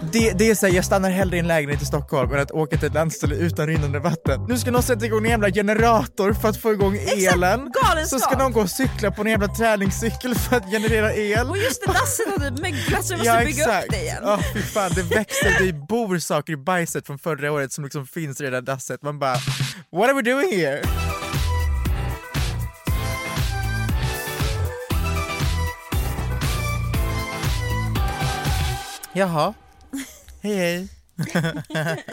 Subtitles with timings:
[0.00, 2.50] Det, det är så här, jag stannar hellre i en lägenhet i Stockholm än att
[2.50, 4.46] åka till ett landställe utan rinnande vatten.
[4.48, 7.72] Nu ska någon sätta igång en jävla generator för att få igång elen.
[7.82, 8.08] galenskap.
[8.08, 11.50] Så ska någon gå och cykla på en jävla träningscykel för att generera el.
[11.50, 14.22] Och just det, dasset har typ möglat så vi måste bygga upp det igen.
[14.22, 18.06] Ja fy fan, det växer, det bor saker i bajset från förra året som liksom
[18.06, 19.02] finns i det där dasset.
[19.02, 19.36] Man bara,
[19.92, 20.82] what are we doing here?
[29.12, 29.54] Jaha,
[30.42, 30.88] hej hej.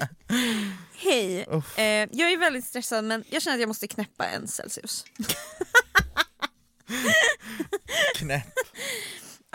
[0.97, 1.41] Hej,
[1.77, 5.05] eh, jag är väldigt stressad men jag känner att jag måste knäppa en Celsius.
[8.15, 8.43] Knäpp.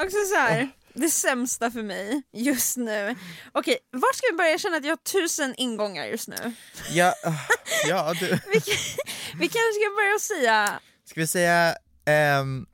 [0.03, 3.17] Också så här, det sämsta för mig just nu.
[3.53, 4.51] Okej, var ska vi börja?
[4.51, 6.53] Jag känner att jag har tusen ingångar just nu.
[6.91, 7.33] Ja, ah,
[7.89, 8.27] ja du.
[8.29, 8.77] Vi, kan-
[9.39, 12.67] vi kanske ska börja säga, Ska vi säga ehm,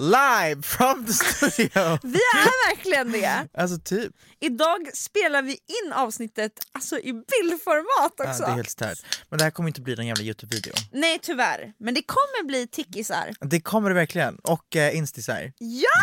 [0.00, 1.98] live from the studio?
[2.02, 3.48] vi är verkligen det.
[3.54, 4.12] Alltså typ.
[4.40, 8.42] Idag spelar vi in avsnittet alltså i bildformat Ja, också.
[8.42, 8.98] det är helt stört.
[9.28, 10.72] Men det här kommer inte bli någon jävla Youtube-video.
[10.92, 13.30] Nej tyvärr, men det kommer bli tickisar.
[13.40, 14.36] Det kommer det verkligen.
[14.38, 15.52] Och eh, instisar.
[15.58, 15.88] Ja!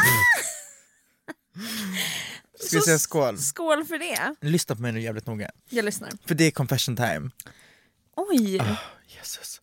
[2.60, 3.38] Ska vi Så säga skål?
[3.38, 4.36] Skål för det.
[4.42, 5.52] Lyssna på mig nu jävligt noga.
[5.70, 6.12] Jag lyssnar.
[6.28, 7.30] För det är confession time.
[8.16, 8.62] Oj,
[9.08, 9.62] Jesus.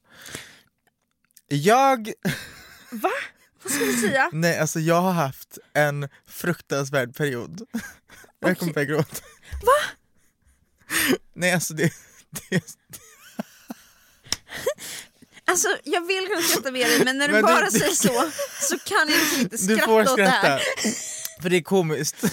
[1.48, 2.12] Jag,
[2.90, 3.10] va?
[3.64, 4.30] Vad ska vi säga?
[4.32, 7.60] nej alltså jag har haft en fruktansvärd period.
[8.40, 9.16] Jag kommer börja gråta.
[9.62, 9.96] Va?
[11.34, 11.92] Nej alltså det,
[12.50, 12.62] det
[15.46, 17.92] Alltså jag vill kunna skratta med dig men när du Men du- bara du- säger
[17.94, 18.30] så
[18.60, 20.48] så kan jag inte du skratta får åt det skratta.
[20.48, 20.60] här.
[21.42, 22.24] För det är komiskt.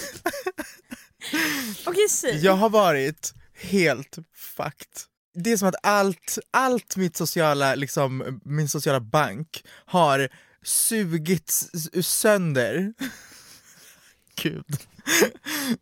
[1.86, 2.38] Okej säg.
[2.46, 4.88] Jag har varit helt fucked.
[5.36, 10.30] Det är som att allt, allt mitt sociala, liksom, min sociala bank har
[10.64, 11.70] sugits
[12.02, 12.94] sönder.
[14.42, 14.66] Gud.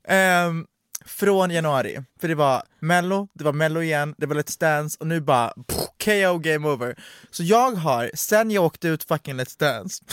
[0.10, 0.68] um,
[1.06, 2.04] från januari.
[2.22, 5.54] För det var mello, det var mello igen, det var Let's Dance och nu bara
[5.68, 6.96] pff, KO game over.
[7.32, 10.04] Så jag har, sen jag åkte ut fucking Let's Dance,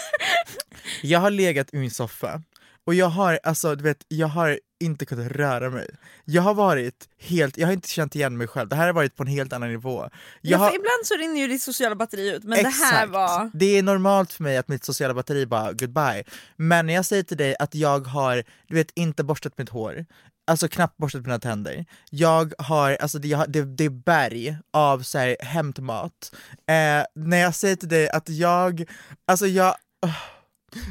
[1.02, 2.42] jag har legat i min soffa
[2.86, 5.88] och jag har, alltså du vet, jag har inte kunnat röra mig.
[6.24, 9.16] Jag har varit helt, jag har inte känt igen mig själv, det här har varit
[9.16, 10.00] på en helt annan nivå.
[10.00, 10.10] Jag
[10.40, 13.12] ja, har, ibland så rinner ju ditt sociala batteri ut men det här Exakt.
[13.12, 13.50] var...
[13.54, 16.24] Det är normalt för mig att mitt sociala batteri bara goodbye.
[16.56, 20.06] Men när jag säger till dig att jag har, du vet, inte borstat mitt hår,
[20.46, 21.84] alltså knappt borstat mina tänder.
[22.10, 26.34] Jag har, alltså det, det, det är berg av så här, hämtmat.
[26.66, 28.84] Eh, när jag säger till dig att jag,
[29.26, 29.74] alltså jag
[30.06, 30.35] åh,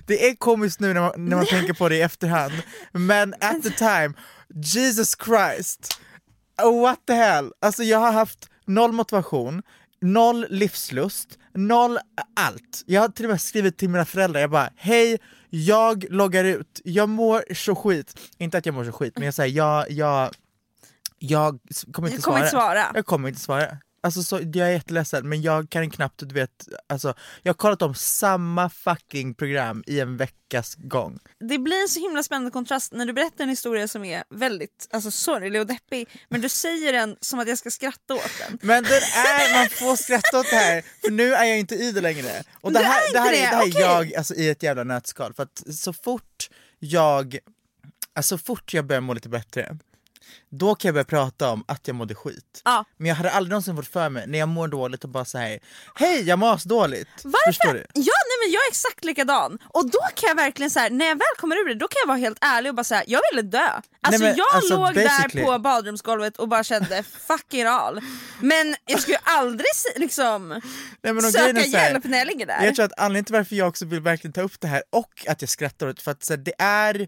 [0.05, 2.53] det är komiskt nu när man, när man tänker på det i efterhand,
[2.91, 4.13] men at the time,
[4.53, 5.99] Jesus Christ,
[6.63, 7.51] oh, what the hell?
[7.61, 9.61] Alltså jag har haft noll motivation,
[10.01, 11.99] noll livslust, noll
[12.35, 12.83] allt.
[12.85, 15.17] Jag har till och med skrivit till mina föräldrar, jag bara hej,
[15.49, 18.19] jag loggar ut, jag mår så skit.
[18.37, 20.31] Inte att jag mår så skit, men jag säger jag, jag,
[21.19, 21.59] jag
[21.91, 22.39] kommer inte Jag kommer svara.
[22.39, 22.91] inte svara.
[22.93, 23.77] Jag kommer inte svara.
[24.05, 27.13] Alltså så, jag är jätteledsen men jag kan knappt, du vet, alltså
[27.43, 31.19] jag har kollat om samma fucking program i en veckas gång.
[31.39, 34.87] Det blir en så himla spännande kontrast när du berättar en historia som är väldigt
[34.91, 38.59] alltså, sorglig och deppig men du säger den som att jag ska skratta åt den.
[38.61, 41.91] Men den är, man får skratta åt det här, för nu är jag inte i
[41.91, 42.43] det längre.
[42.61, 43.49] Och det här, är det här, inte är, det?
[43.49, 43.81] det här är Okej.
[43.81, 46.49] jag alltså, i ett jävla nötskal, för att så fort
[46.79, 47.37] jag,
[48.13, 49.77] alltså fort jag börjar må lite bättre,
[50.51, 52.61] då kan jag börja prata om att jag mådde skit.
[52.63, 52.85] Ja.
[52.97, 55.59] Men jag hade aldrig någonsin fått för mig när jag mår dåligt och bara säga
[55.95, 57.07] hej jag mår dåligt.
[57.23, 57.51] Varför?
[57.51, 57.85] Förstår du?
[57.93, 59.59] Ja, nej, men jag är exakt likadan.
[59.69, 61.97] Och då kan jag verkligen så här, när jag väl kommer ur det, då kan
[62.03, 63.69] jag vara helt ärlig och bara säga jag ville dö.
[64.01, 68.01] Alltså men, jag alltså, låg basically- där på badrumsgolvet och bara kände fuck it all.
[68.39, 70.49] Men jag skulle aldrig liksom
[71.01, 72.65] Nej, men söka är så här, hjälp när jag ligger där.
[72.65, 75.25] Jag tror att anledningen till varför jag också vill verkligen ta upp det här och
[75.27, 77.07] att jag skrattar åt för att så här, det är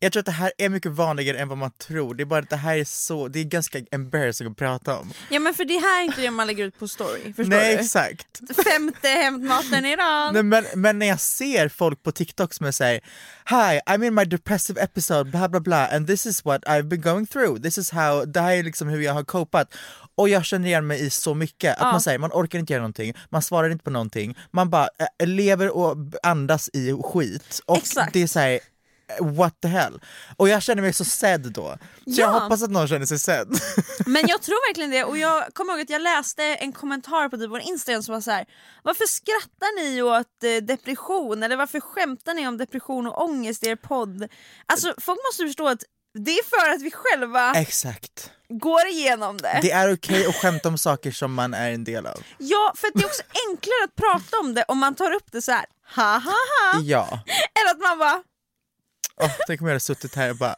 [0.00, 2.40] jag tror att det här är mycket vanligare än vad man tror, det är bara
[2.40, 5.12] att det här är så, det är ganska embarrassing att prata om.
[5.30, 7.74] Ja men för det här är inte det man lägger ut på story, förstår Nej
[7.76, 7.80] du?
[7.82, 8.40] exakt.
[8.64, 10.34] Femte hämtmaten idag.
[10.34, 13.00] Nej, men, men när jag ser folk på TikTok som säger
[13.50, 17.00] Hi, I'm in my depressive episode, bla bla bla, and this is what I've been
[17.00, 19.74] going through, this is how, det här är liksom hur jag har copat.
[20.14, 21.90] Och jag känner igen mig i så mycket, att Ja.
[21.92, 25.26] man säger man orkar inte göra någonting, man svarar inte på någonting, man bara äh,
[25.26, 27.60] lever och andas i skit.
[27.66, 28.12] Och Exakt.
[28.12, 28.58] det är såhär,
[29.20, 30.00] what the hell?
[30.36, 31.76] Och jag känner mig så sedd då.
[32.04, 32.38] Så jag Ja.
[32.38, 33.48] hoppas att någon känner sig sedd.
[34.06, 37.36] Men jag tror verkligen det och jag kommer ihåg att jag läste en kommentar på
[37.36, 38.46] typ vår Instagram som var så här.
[38.82, 43.68] Varför skrattar ni åt eh, depression eller varför skämtar ni om depression och ångest i
[43.68, 44.28] er podd?
[44.66, 45.82] Alltså folk måste förstå att
[46.18, 48.30] det är för att vi själva Exakt.
[48.48, 49.58] går igenom det.
[49.62, 52.20] Det är okej att skämta om saker som man är en del av.
[52.38, 55.42] Ja, för det är också enklare att prata om det om man tar upp det
[55.42, 55.64] så här.
[55.96, 57.08] ha ha ha, Ja.
[57.60, 58.22] än att man bara
[59.20, 60.56] Oh, tänk om jag hade suttit här och bara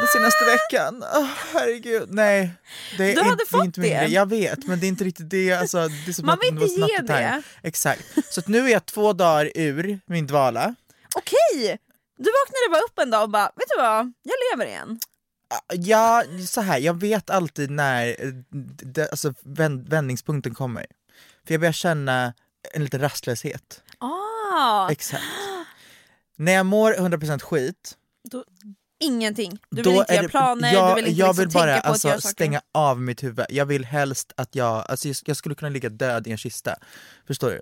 [0.00, 2.50] den senaste veckan, oh, herregud, nej.
[2.98, 4.06] Det är Du hade inte, fått inte min det.
[4.06, 5.52] Jag vet, men det är inte riktigt det.
[5.52, 7.42] Alltså, det är som Man vill det inte ge det.
[7.62, 8.02] Exakt.
[8.30, 10.74] Så nu är jag två dagar ur min dvala.
[11.16, 11.78] okej.
[12.18, 15.00] Du vaknade bara upp en dag och bara, vet du vad, jag lever igen.
[15.72, 18.28] Ja, så här, jag vet alltid när eh,
[18.82, 20.86] det, alltså, vänd, vändningspunkten kommer.
[21.46, 22.32] För jag börjar känna
[22.72, 23.80] en liten rastlöshet.
[23.98, 25.22] Ah, Exakt.
[26.36, 27.96] När jag mår 100% skit,
[29.00, 29.58] ingenting.
[29.70, 31.66] Du vill då inte göra det- planer, jag, du vill inte jag liksom vill bara
[31.72, 32.32] tänka på alltså, att göra saker.
[32.32, 33.46] stänga av mitt huvud.
[33.48, 36.76] Jag vill helst att jag, alltså, jag, skulle kunna ligga död i en kista.
[37.26, 37.60] Förstår du?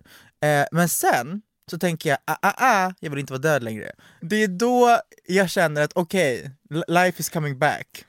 [0.49, 3.93] Eh, men sen så tänker jag, ah, ah, ah, jag vill inte vara död längre.
[4.21, 8.05] Det är då jag känner att okej, li- life is coming back.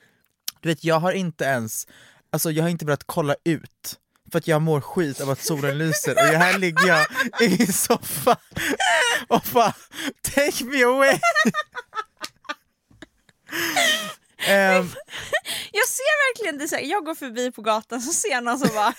[0.60, 1.88] Du vet, jag har inte ens,
[2.32, 4.00] alltså jag har inte velat kolla ut
[4.34, 7.08] för att jag mår skit av att solen lyser och här ligger jag
[7.42, 8.36] i soffan
[9.28, 9.74] och bara
[10.36, 11.20] take me away!
[14.48, 14.90] Ehm,
[15.72, 18.60] Jag ser verkligen det, så här, jag går förbi på gatan så ser jag någon
[18.60, 18.94] som bara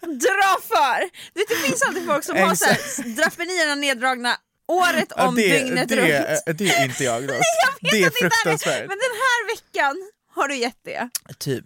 [0.00, 1.00] dra för.
[1.34, 4.36] Du vet, det finns alltid folk som har så här, draperierna neddragna
[4.68, 6.58] året om det, dygnet det, runt.
[6.58, 7.42] det är inte jag vet
[7.80, 8.78] Det är fruktansvärt.
[8.88, 11.08] Men den här veckan har du gett det.
[11.38, 11.64] Typ.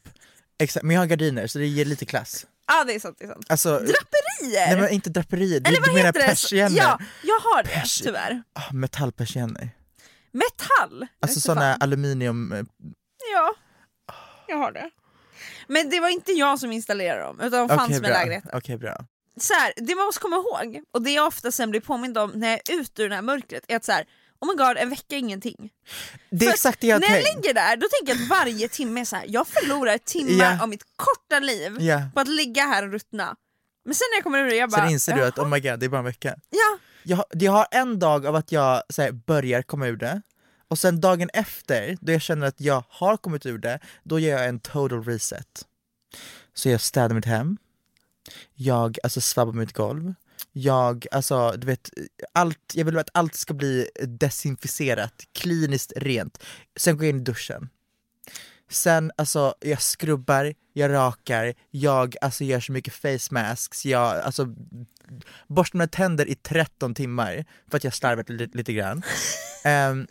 [0.59, 2.47] Exakt, men jag har gardiner så det ger lite klass.
[2.73, 3.17] Ja det är sant.
[3.19, 3.47] Det är sant.
[3.49, 4.67] Alltså, Draperier!
[4.67, 6.77] nej men inte draperier, du, Eller vad du menar persienner?
[6.79, 8.43] Ja, jag har det Pers- tyvärr.
[8.53, 9.71] Ah, metallpersienner.
[10.33, 11.07] Metall?
[11.23, 11.77] Alltså fan.
[11.81, 12.53] aluminium...
[12.53, 12.65] eh,
[13.33, 13.55] Ja,
[14.49, 14.91] jag har det.
[15.67, 18.51] Men det var inte jag som installerade dem, utan de fanns Okej, med lägenheten.
[18.55, 18.97] Okej bra.
[19.41, 22.31] så här, det man måste komma ihåg, och det jag ofta sen blir påmind om
[22.31, 24.05] när jag är ute ur det här mörkret, är att så här,
[24.41, 25.71] oh my god, en vecka är ingenting.
[26.31, 27.37] Det är För exakt det jag när jag tänkt.
[27.45, 30.63] ligger där, då tänker jag att varje timme är så här, jag förlorar timmar Ja.
[30.63, 32.03] av mitt korta liv Ja.
[32.15, 33.37] på att ligga här och ruttna.
[33.85, 34.83] Men sen när jag kommer ur det, jag bara...
[34.83, 36.35] Sen inser du att oh my god, det är bara en vecka.
[36.51, 40.23] Ja, Jag, har- jag har en dag av att jag här, börjar komma ur det,
[40.69, 44.39] och sen dagen efter, då jag känner att jag har kommit ur det, då gör
[44.39, 45.67] jag en total reset.
[46.55, 47.57] Så jag städar mitt hem,
[48.55, 50.15] jag alltså svabbar mitt golv,
[50.53, 51.91] jag, alltså du vet,
[52.33, 56.43] allt, jag vill att allt ska bli desinficerat, kliniskt rent.
[56.77, 57.69] Sen går jag in i duschen.
[58.71, 64.47] Sen alltså, jag skrubbar, jag rakar, jag alltså, gör så mycket face masks, jag alltså,
[65.49, 69.03] borstar mina tänder i 13 timmar för att jag slarvat lite, lite grann.
[69.65, 70.07] Ehm,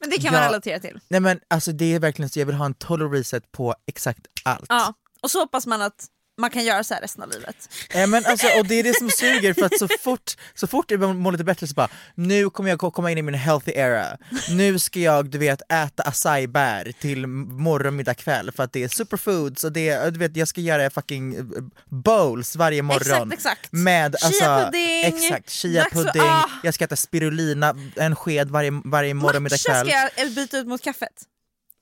[0.00, 0.48] men det kan man Ja.
[0.48, 1.00] relatera till.
[1.08, 4.26] nej men alltså det är verkligen så, jag vill ha en total reset på exakt
[4.44, 4.66] allt.
[4.68, 4.94] Ja.
[5.20, 6.06] Och så hoppas man att
[6.40, 7.68] man kan göra så här resten av livet.
[7.94, 10.90] Eh, men alltså, och det är det som suger för att så fort, så fort
[10.90, 13.72] jag mår lite bättre så bara nu kommer jag ko- komma in i min healthy
[13.74, 14.16] era.
[14.50, 18.88] Nu ska jag du vet äta acai-bär till morgon, middag, kväll för att det är
[18.88, 21.42] superfoods och det är, du vet jag ska göra fucking eh,
[21.90, 23.32] bowls varje morgon.
[23.32, 23.72] Exakt, exakt.
[23.72, 26.50] Med alltså, Chia-pudding, exakt, dags chia-pudding, att- ah.
[26.62, 29.86] jag ska äta spirulina en sked varje, varje morgon, middag, Matcha kväll.
[29.88, 31.12] ska jag byta ut mot kaffet.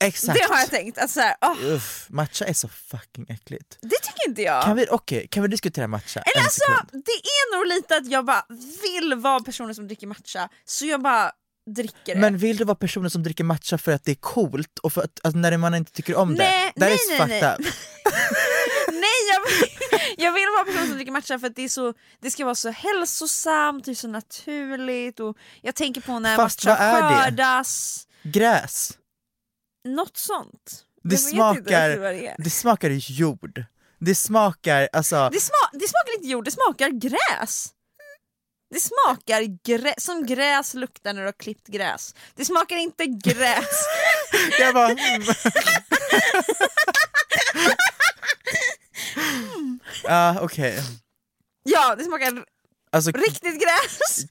[0.01, 0.39] Exakt.
[0.39, 0.97] Det har jag tänkt.
[0.97, 3.77] Att så här, åh, Uff, matcha är så fucking äckligt.
[3.81, 4.63] det tycker inte jag.
[4.63, 6.19] Kan vi, okej, kan vi diskutera matcha?
[6.19, 7.03] Eller en alltså, sekund?
[7.05, 8.45] det är nog lite att jag bara
[8.81, 11.31] vill vara personen som dricker matcha, så jag bara
[11.75, 12.21] dricker det.
[12.21, 15.01] Men vill du vara personen som dricker matcha för att det är coolt och för
[15.01, 16.85] att alltså, när man inte tycker om Nej, det?
[16.85, 17.53] Nej, nej, nej.
[17.53, 17.59] up.
[18.87, 19.69] Nej jag vill,
[20.17, 22.55] jag vill vara personen som dricker matcha för att det, är så, det ska vara
[22.55, 28.97] så hälsosamt, det är så naturligt och jag tänker på när Fast matcha skördas, Gräs.
[29.85, 30.85] Något sånt.
[31.03, 33.63] Det smakar, det det smakar jord.
[33.99, 37.73] Det smakar, alltså, Det, sma, det smakar inte jord, det smakar gräs.
[38.73, 42.15] Det smakar grä, som gräs luktar när du har klippt gräs.
[42.35, 43.85] Det smakar inte gräs.
[44.59, 45.23] jag bara, mm.
[50.03, 50.83] Ja okej,
[51.63, 52.45] ja, det smakar
[52.91, 54.25] alltså riktigt gräs.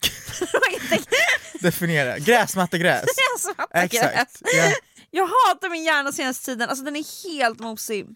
[1.61, 3.05] Definiera, gräsmattegräs.
[3.05, 3.95] gräsmattegräs.
[3.95, 4.43] Exakt.
[4.57, 4.73] Ja.
[5.11, 8.07] Jag hatar min hjärna senaste tiden, alltså den är helt mosig.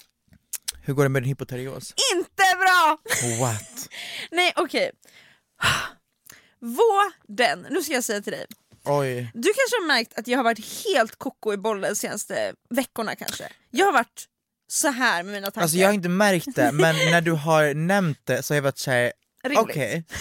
[0.82, 1.94] Hur går det med din hypoterios?
[2.14, 2.98] Inte bra!
[3.40, 3.88] What?
[4.30, 4.90] Nej okej.
[6.60, 8.46] Vården, nu ska jag säga till dig.
[8.84, 9.30] Oj.
[9.34, 13.48] Du kanske har märkt att jag har varit helt koko i bollen senaste veckorna kanske.
[13.70, 14.24] Jag har varit
[14.68, 15.62] så här med mina tankar.
[15.62, 18.62] Alltså jag har inte märkt det, men när du har nämnt det så har jag
[18.62, 19.12] varit såhär,
[19.56, 20.04] okej.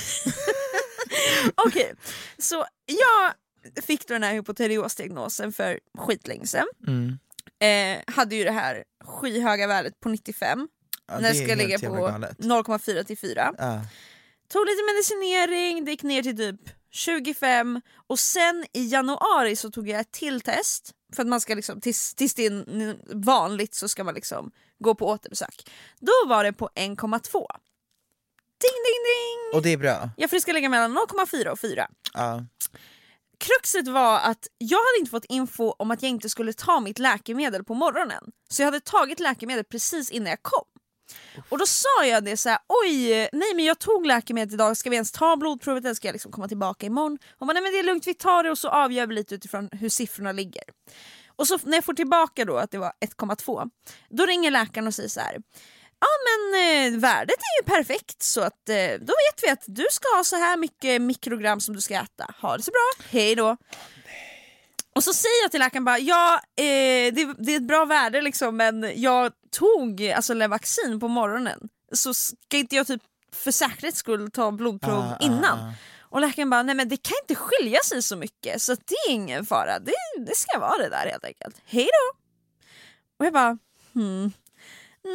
[1.55, 1.93] Okej,
[2.37, 3.33] så jag
[3.81, 6.67] fick då den här hypoteriosdiagnosen för skitlänge sedan.
[6.87, 7.17] Mm.
[7.59, 10.67] Eh, hade ju det här skyhöga värdet på 95,
[11.07, 12.37] Ja, när det ska ligga på galet.
[12.37, 13.53] 0,4 till 4.
[13.57, 13.81] Ja.
[14.47, 16.59] Tog lite medicinering, det gick ner till typ
[16.91, 21.55] 25 och sen i januari så tog jag ett till test för att man ska
[21.55, 25.71] liksom, tills, tills det är vanligt så ska man liksom gå på återbesök.
[25.99, 27.45] Då var det på 1,2.
[28.61, 29.55] Ding ding ding!
[29.57, 30.09] Och det är bra.
[30.17, 31.87] Ja för det ska ligga mellan 0,4 och 4.
[32.13, 32.45] Ja.
[33.43, 36.99] Kruxet var att jag hade inte fått info om att jag inte skulle ta mitt
[36.99, 38.23] läkemedel på morgonen.
[38.49, 40.65] Så jag hade tagit läkemedel precis innan jag kom.
[41.49, 44.89] Och då sa jag det så här: oj, nej men jag tog läkemedlet idag, ska
[44.89, 47.17] vi ens ta blodprovet eller ska jag liksom komma tillbaka imorgon?
[47.39, 49.35] Hon bara, nej men det är lugnt, vi tar det och så avgör vi lite
[49.35, 50.63] utifrån hur siffrorna ligger.
[51.35, 53.69] Och så när jag får tillbaka då att det var 1,2,
[54.09, 55.37] då ringer läkaren och säger så här.
[56.03, 59.85] Ja men eh, värdet är ju perfekt så att eh, då vet vi att du
[59.91, 62.27] ska ha så här mycket mikrogram som du ska äta.
[62.41, 63.57] Ha det så bra, hej då.
[64.95, 68.21] Och så säger jag till läkaren bara, ja eh, det, det är ett bra värde
[68.21, 71.59] liksom men jag tog alltså Levaxin på morgonen
[71.91, 73.01] så ska inte jag typ
[73.33, 75.59] för säkerhets skull ta blodprov Ah, ah, innan?
[75.59, 75.73] ah.
[76.01, 79.11] Och läkaren bara, nej men det kan inte skilja sig så mycket så det är
[79.11, 79.93] ingen fara, det,
[80.25, 81.55] det ska vara det där helt enkelt.
[81.65, 82.19] Hej då!
[83.19, 83.57] Och jag bara,
[83.93, 84.31] hmm,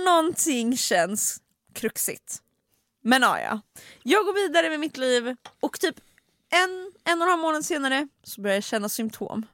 [0.05, 1.41] någonting känns
[1.75, 2.43] kruxigt.
[3.03, 3.61] Men ja, ja.
[4.03, 5.95] Jag går vidare med mitt liv och typ
[6.51, 9.47] en, en och en halv månad senare så börjar jag känna symptom.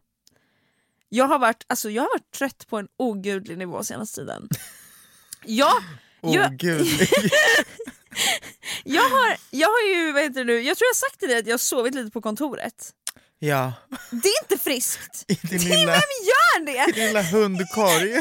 [1.09, 4.49] Jag har varit, alltså jag har varit trött på en ogudlig nivå senaste tiden.
[5.47, 5.83] Jag,
[6.21, 6.63] Åh jag,
[8.85, 11.29] jag, har, jag har ju, vad heter det nu, jag tror jag har sagt till
[11.29, 12.95] dig att jag har sovit lite på kontoret.
[13.39, 13.73] ja,
[14.11, 15.25] Det är inte friskt.
[15.29, 16.93] i din Det- lilla, Vem gör det?
[16.93, 18.15] din lilla hundkorg.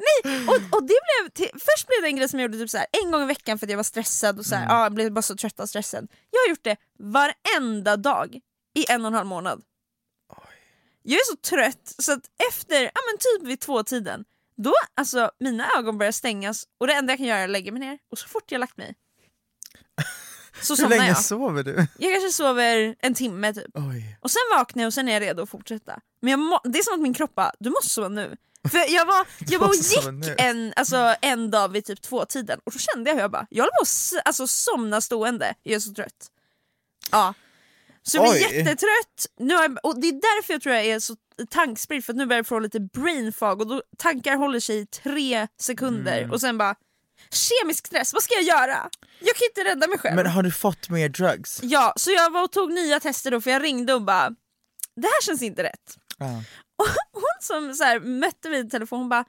[0.00, 2.70] Nej, och, och det blev till, först blev det en grej som jag gjorde typ
[2.70, 4.82] så här, en gång i veckan för att jag var stressad och så här, ja,
[4.82, 6.08] jag blev bara så trött och stressad.
[6.30, 8.40] Jag har gjort det varenda dag
[8.74, 9.62] i en och en halv månad.
[11.02, 14.24] Jag är så trött så att efter, ja men typ vid två tiden
[14.56, 17.72] då alltså mina ögon börjar stängas och det enda jag kan göra är att lägga
[17.72, 18.94] mig ner och så fort jag lagt mig
[20.62, 21.24] så Hur somnar länge jag.
[21.24, 21.86] sover du?
[21.98, 23.70] Jag kanske sover en timme typ.
[23.74, 24.18] Oj.
[24.20, 26.00] Och sen vaknar jag och sen är jag redo att fortsätta.
[26.20, 28.36] Men jag må, det är som att min kropp bara, du måste sova nu.
[28.70, 32.60] För jag var, jag var och gick en, alltså, en dag vid typ två tiden
[32.64, 35.74] och då kände jag hur jag bara, jag håller på att alltså, somna stående, jag
[35.74, 36.30] är så trött.
[37.10, 37.34] Ja.
[38.02, 38.38] Så jag Oj.
[38.40, 41.16] jättetrött, nu jag, och det är därför jag tror jag är så
[41.50, 44.78] tankspridd för att nu börjar jag få lite brain fog och då tankar håller sig
[44.80, 46.30] i tre sekunder Mm.
[46.32, 46.74] och sen bara
[47.30, 48.90] Kemisk stress, vad ska jag göra?
[49.20, 50.16] Jag kan inte rädda mig själv.
[50.16, 51.60] Men har du fått mer drugs?
[51.62, 54.28] Ja, så jag var och tog nya tester då för jag ringde och bara
[54.96, 55.96] Det här känns inte rätt.
[56.78, 59.24] Och hon som så här, mötte mig i telefon hon bara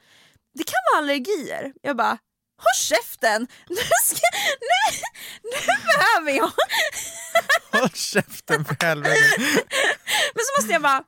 [0.54, 1.74] Det kan vara allergier.
[1.82, 2.18] Jag bara
[2.58, 3.48] Håll käften!
[3.70, 4.28] Nu, ska,
[4.70, 4.98] nu,
[5.44, 6.52] nu behöver jag!
[7.82, 9.20] Håll käften för helvete.
[10.36, 11.04] Men så måste jag bara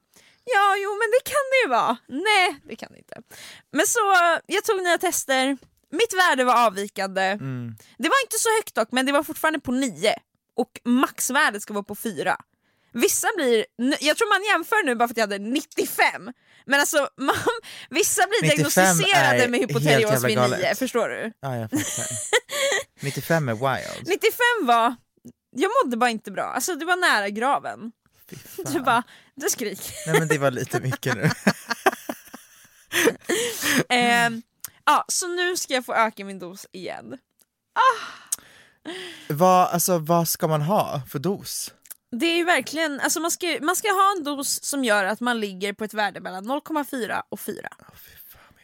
[0.47, 1.97] Ja, jo men det kan det ju vara.
[2.07, 3.21] Nej, det kan det inte.
[3.71, 3.99] Men så,
[4.45, 5.57] jag tog nya tester,
[5.91, 7.21] mitt värde var avvikande.
[7.21, 7.75] Mm.
[7.97, 10.15] Det var inte så högt dock, men det var fortfarande på 9
[10.55, 12.37] och maxvärdet ska vara på 4.
[12.95, 13.65] Vissa blir,
[14.01, 16.31] jag tror man jämför nu bara för att jag hade 95,
[16.65, 17.35] men alltså man,
[17.89, 20.59] vissa blir 95 diagnostiserade med hypoterios vid galet.
[20.59, 21.31] 9, förstår du?
[21.39, 22.05] Ja, jag fattar.
[23.01, 24.07] 95 är wild.
[24.07, 24.95] 95 var,
[25.55, 27.91] jag mådde bara inte bra, alltså det var nära graven.
[28.73, 29.03] Du bara,
[29.35, 29.91] du skrik.
[30.07, 31.29] Nej men det var lite mycket nu.
[33.89, 34.41] Ehm,
[34.85, 37.17] ja, så nu ska jag få öka min dos igen.
[39.29, 41.73] Vad, alltså, vad ska man ha för dos?
[42.19, 45.19] Det är ju verkligen, alltså man ska, man ska ha en dos som gör att
[45.19, 47.67] man ligger på ett värde mellan 0,4 och 4.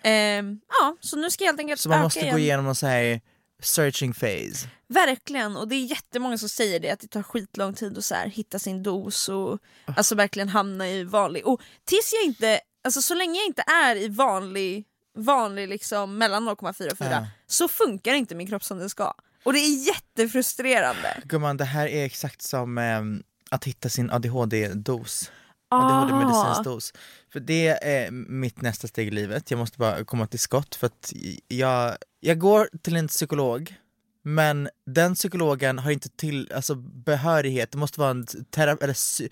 [0.03, 2.31] Ehm, ja, så nu ska jag helt enkelt Så man öka måste igen.
[2.34, 3.22] gå igenom så här
[3.62, 4.67] searching phase.
[4.88, 8.15] Verkligen, och det är jättemånga som säger det att det tar skitlång tid att så
[8.15, 9.60] här, hitta sin dos och
[9.98, 11.48] alltså verkligen hamna i vanlig...
[11.48, 14.86] Och tills jag inte, alltså så länge jag inte är i vanlig,
[15.17, 17.27] vanlig liksom mellan 0,4 och 4 Ja.
[17.48, 19.13] så funkar inte min kropp som den ska.
[19.43, 21.22] Och det är jättefrustrerande.
[21.25, 25.31] Gumman, det här är exakt som ehm, att hitta sin ADHD-dos.
[25.70, 26.01] Ah.
[26.01, 26.93] ADHD-medicinsdos.
[27.34, 30.88] För det är mitt nästa steg i livet, jag måste bara komma till skott för
[30.88, 31.13] att
[31.48, 33.75] jag, jag går till en psykolog
[34.24, 39.29] men den psykologen har inte till, alltså behörighet, det måste vara en terapi, eller sy-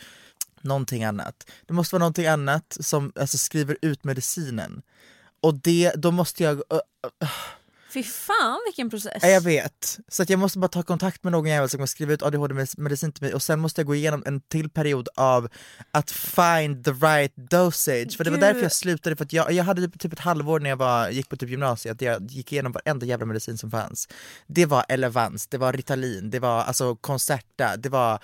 [0.62, 1.52] någonting annat.
[1.66, 4.82] Det måste vara någonting annat som alltså, skriver ut medicinen.
[5.42, 6.80] Och det, då måste jag, ö,
[7.94, 9.20] Fy fan vilken process.
[9.22, 10.00] Ja, jag vet.
[10.08, 13.12] Så att jag måste bara ta kontakt med någon jävel som kan skriva ut ADHD-medicin
[13.12, 15.50] till mig och sen måste jag gå igenom en till period av
[15.92, 18.18] att find the right dosage.
[18.18, 18.48] För det var Gud.
[18.48, 21.30] därför jag slutade, för att jag, jag hade typ ett halvår när jag var, gick
[21.30, 24.08] på typ gymnasiet, jag gick igenom varenda jävla medicin som fanns.
[24.48, 28.20] Det var Elevans, det var Ritalin, det var alltså Concerta, det var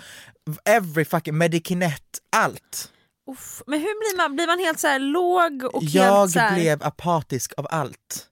[0.66, 2.92] every fucking Medikinet, allt.
[3.32, 4.36] Uff, men hur blir man?
[4.36, 6.56] Blir man helt så låg och Jag helt så här...
[6.56, 8.30] blev apatisk av allt.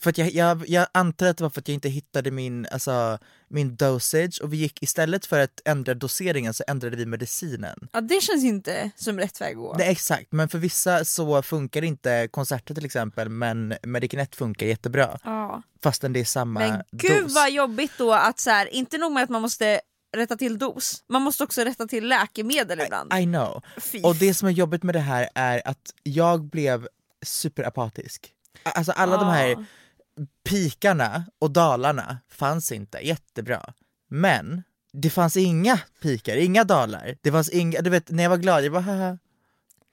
[0.00, 2.66] För att jag, jag, jag antar att det var för att jag inte hittade min,
[2.72, 7.88] alltså, min dosage och vi gick istället för att ändra doseringen så ändrade vi medicinen.
[7.92, 9.74] Ja det känns inte som rätt väg att gå.
[9.78, 15.18] Nej exakt, men för vissa så funkar inte konserter till exempel men Medikinet funkar jättebra
[15.24, 15.62] Ja.
[15.82, 17.34] fastän det är samma Men gud dos.
[17.34, 19.80] vad jobbigt då att så här, inte nog med att man måste
[20.16, 23.14] rätta till dos, man måste också rätta till läkemedel ibland.
[23.14, 23.62] I know.
[23.80, 26.86] Fy Och det som är jobbigt med det här är att jag blev
[27.26, 28.32] superapatisk.
[28.62, 29.64] Alltså alla de här Ah.
[30.44, 33.72] Pikarna och dalarna fanns inte, jättebra.
[34.08, 34.62] Men
[34.92, 37.16] det fanns inga pikar, inga dalar.
[37.20, 39.18] Det fanns inga, du vet när jag var glad, jag bara haha,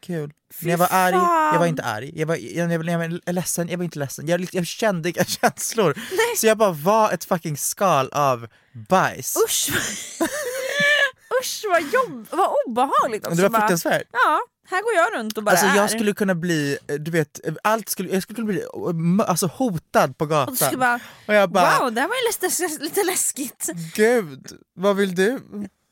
[0.01, 0.33] kul.
[0.61, 1.15] när jag var arg,
[1.53, 2.11] jag var inte arg.
[2.15, 4.27] Jag var, jag, jag, jag var ledsen, jag var inte ledsen.
[4.27, 5.95] Jag, jag kände inga känslor.
[6.37, 8.47] Så jag bara var ett fucking skal av
[8.89, 9.37] bajs.
[9.47, 9.69] Usch!
[11.41, 13.35] Usch vad jobb, vad obehagligt också.
[13.35, 14.07] det var bara, fruktansvärt.
[14.11, 15.75] Ja, här går jag runt och bara Alltså är.
[15.75, 19.47] jag skulle kunna bli, eh, du vet, allt skulle, jag skulle kunna bli eh, alltså,
[19.47, 20.53] hotad på och gatan.
[20.53, 23.69] du skulle bara, och jag bara, wow det här var ju lite, lite läskigt.
[23.95, 25.39] gud, vad vill du?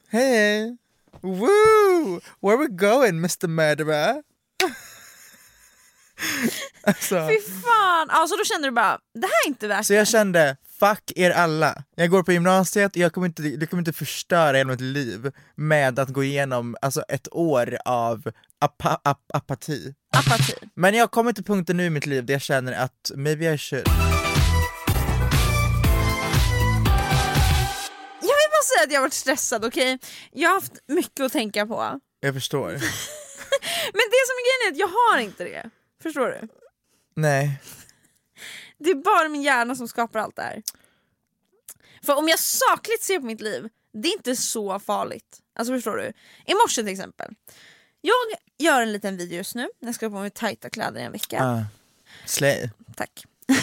[0.10, 0.78] Hej!
[1.22, 2.22] Woo!
[2.42, 4.24] Where we going Mr Murderer?
[6.84, 8.10] alltså, Fy fan!
[8.10, 11.32] Alltså då kände du bara, det här är inte värt så jag kände, fuck er
[11.32, 11.84] alla.
[11.96, 15.32] Jag går på gymnasiet och jag kommer inte, jag kommer inte förstöra hela mitt liv
[15.56, 19.94] med att gå igenom alltså, ett år av apa, ap, apati.
[20.18, 20.54] Apati.
[20.76, 23.58] Men jag kommer till punkten nu i mitt liv där jag känner att maybe I
[23.58, 23.88] should.
[28.22, 30.00] Jag vill bara säga att jag har varit stressad, okej?
[30.32, 32.00] Jag har haft mycket att tänka på.
[32.20, 32.70] Jag förstår.
[33.94, 35.70] Men det som är grejen är att jag har inte det.
[36.04, 36.48] Förstår du?
[37.16, 37.62] Nej.
[38.78, 40.64] Det är bara min hjärna som skapar allt det här.
[42.04, 45.42] För om jag sakligt ser på mitt liv, det är inte så farligt.
[45.56, 46.14] Alltså förstår du?
[46.46, 47.36] I morse till exempel.
[48.02, 48.16] Jag
[48.58, 51.12] gör en liten video just nu, när jag ska på mig tajta kläder i en
[51.12, 51.44] vecka.
[51.46, 51.64] Uh,
[52.26, 52.70] slay.
[52.96, 53.26] Tack.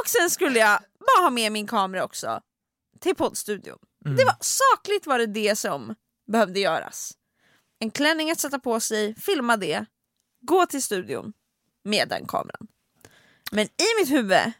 [0.00, 2.40] och sen skulle jag bara ha med min kamera också
[3.00, 3.78] till poddstudion.
[4.16, 5.94] Det var, sakligt var det det som
[6.26, 7.12] behövde göras.
[7.78, 9.86] En klänning att sätta på sig, filma det,
[10.40, 11.32] gå till studion
[11.84, 12.66] med den kameran.
[13.50, 14.52] Men i mitt huvud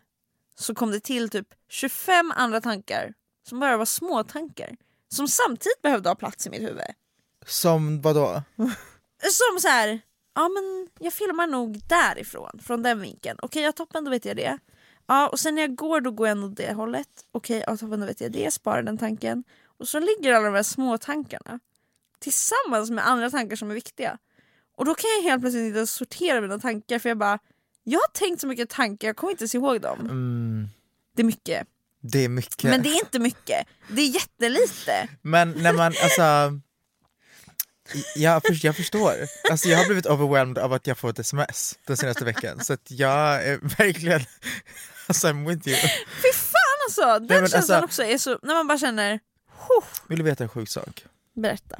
[0.59, 3.15] så kom det till typ 25 andra tankar
[3.49, 4.77] som bara var små tankar
[5.09, 6.91] som samtidigt behövde ha plats i mitt huvud.
[7.47, 8.43] Som vadå?
[9.23, 10.01] Som så här,
[10.35, 13.39] ja men jag filmar nog därifrån, från den vinkeln.
[13.43, 14.59] Okej, har toppen, då vet jag det.
[15.07, 17.09] Ja, och sen när jag går då går jag åt det hållet.
[17.33, 18.51] Okej, har toppen, då vet jag det.
[18.51, 19.45] Sparar den tanken.
[19.79, 21.61] Och så ligger alla de här små tankarna
[22.19, 24.19] tillsammans med andra tankar som är viktiga.
[24.77, 27.39] Och då kan jag helt plötsligt inte sortera mina tankar för jag bara,
[27.89, 30.01] jag har tänkt så mycket tankar, jag kommer inte ens ihåg dem.
[30.01, 30.69] Mm,
[31.17, 31.67] Det är mycket.
[32.01, 32.63] det är mycket.
[32.71, 35.09] Men det är inte mycket, det är jättelite.
[35.23, 36.61] Men när man, alltså...
[38.17, 39.15] Jag, jag förstår.
[39.51, 42.65] Alltså jag har blivit overwhelmed av att jag får ett sms den senaste veckan.
[42.65, 44.21] Så att jag är verkligen...
[45.07, 45.77] Alltså I'm with you.
[46.23, 47.27] Fy fan alltså!
[47.27, 49.21] Den Nej, känslan alltså- också är så, när man bara känner,
[49.69, 51.05] "Huh." Vill du veta en sjuk sak?
[51.35, 51.79] berätta.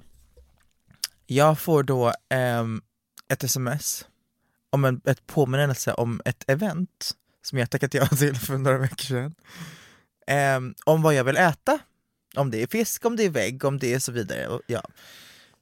[1.27, 2.83] Jag får då ehm,
[3.29, 4.07] ett sms
[4.77, 9.05] om en ett påminnelse om ett event som jag tackat ja till för några veckor
[9.05, 9.35] sedan.
[10.27, 11.79] Ehm, om vad jag vill äta.
[12.35, 14.49] Om det är fisk, om det är vägg, om det är så vidare.
[14.49, 14.83] Och, ja.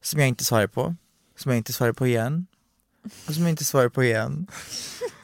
[0.02, 0.96] Som jag inte svarar på.
[1.36, 2.46] Som jag inte svarar på igen.
[3.26, 4.46] och som jag inte svarar på igen.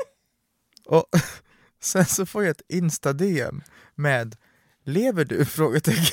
[0.87, 1.07] och
[1.81, 3.63] sen så får jag ett insta-DM
[3.95, 4.37] med
[4.85, 5.45] Lever du?
[5.45, 6.05] Frågetecken.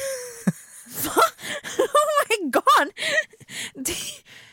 [1.78, 2.92] oh my god!
[3.74, 3.96] Det,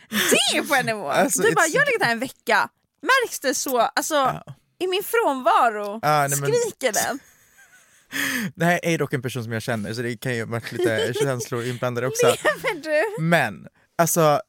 [0.09, 1.09] det är på en nivå!
[1.09, 2.69] Alltså, du bara, jag har legat här en vecka,
[3.05, 3.81] märks det så?
[3.81, 4.43] Alltså,
[4.79, 7.19] i min frånvaro, Ja, nej, men- skriker den?
[8.55, 10.73] Det här är dock en person som jag känner så det kan ju ha varit
[10.73, 12.27] lite känslor inblandade också.
[12.27, 13.23] Lever du?
[13.23, 13.67] Men,
[13.99, 14.40] alltså,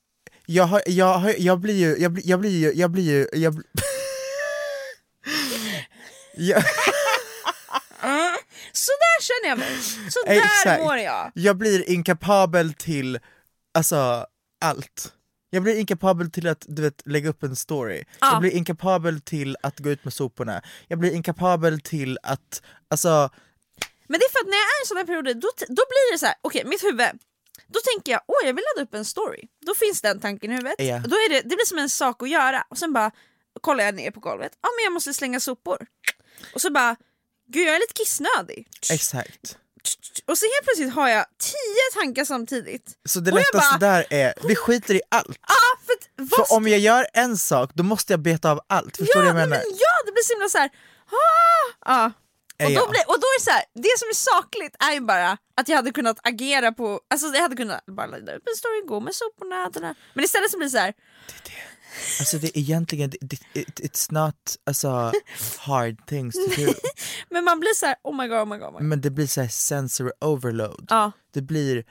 [0.46, 3.28] jag, har, jag, har, jag blir ju, jag blir, jag blir ju, jag blir ju,
[3.34, 3.66] jag blir...
[6.38, 6.64] jag,
[8.72, 9.78] Så där känner jag mig,
[10.10, 10.84] så där Exakt.
[10.84, 11.32] mår jag.
[11.36, 13.20] jag blir inkapabel till,
[13.74, 14.26] alltså,
[14.66, 15.14] allt.
[15.56, 18.32] Jag blir inkapabel till att du vet, lägga upp en story, Ja.
[18.32, 23.30] jag blir inkapabel till att gå ut med soporna, jag blir inkapabel till att, alltså,
[24.08, 26.18] Men det är för att när jag är i sådana perioder då, då blir det
[26.20, 27.08] så här, okej mitt huvud,
[27.68, 29.42] då tänker jag åh jag vill ladda upp en story.
[29.66, 31.00] Då finns den tanken i huvudet, Ja.
[31.00, 33.12] då är det, det blir som en sak att göra och sen bara
[33.62, 35.88] kollar jag ner på golvet, ja men jag måste slänga sopor.
[36.54, 36.96] Och så bara,
[37.48, 38.68] gud jag är lite kissnödig.
[38.94, 39.58] exakt.
[40.26, 42.92] Och så helt plötsligt har jag tio tankar samtidigt.
[43.10, 45.40] Så det Och lättaste bara- där är, vi skiter i allt.
[45.48, 49.22] Ja, för, För om jag gör en sak, då måste jag beta av allt, förstår
[49.22, 49.64] du ja, vad jag menar?
[49.64, 50.70] men ja, det blir så himla såhär,
[51.12, 52.12] ah, ja.
[52.66, 55.00] Och, då blir, och då är det så här, det som är sakligt är ju
[55.00, 58.56] bara att jag hade kunnat agera på, alltså jag hade kunnat bara ladda upp en
[58.56, 60.94] story, gå med soporna, det men istället så blir det så här,
[62.20, 65.12] Alltså det är egentligen, det, it, it's not alltså,
[65.60, 66.74] hard things to do,
[67.30, 68.68] men man blir så här, oh my god, oh my god.
[68.68, 68.84] Oh my god.
[68.84, 70.86] men det blir så här sensory overload.
[70.90, 71.12] Ja.
[71.34, 71.86] Det blir,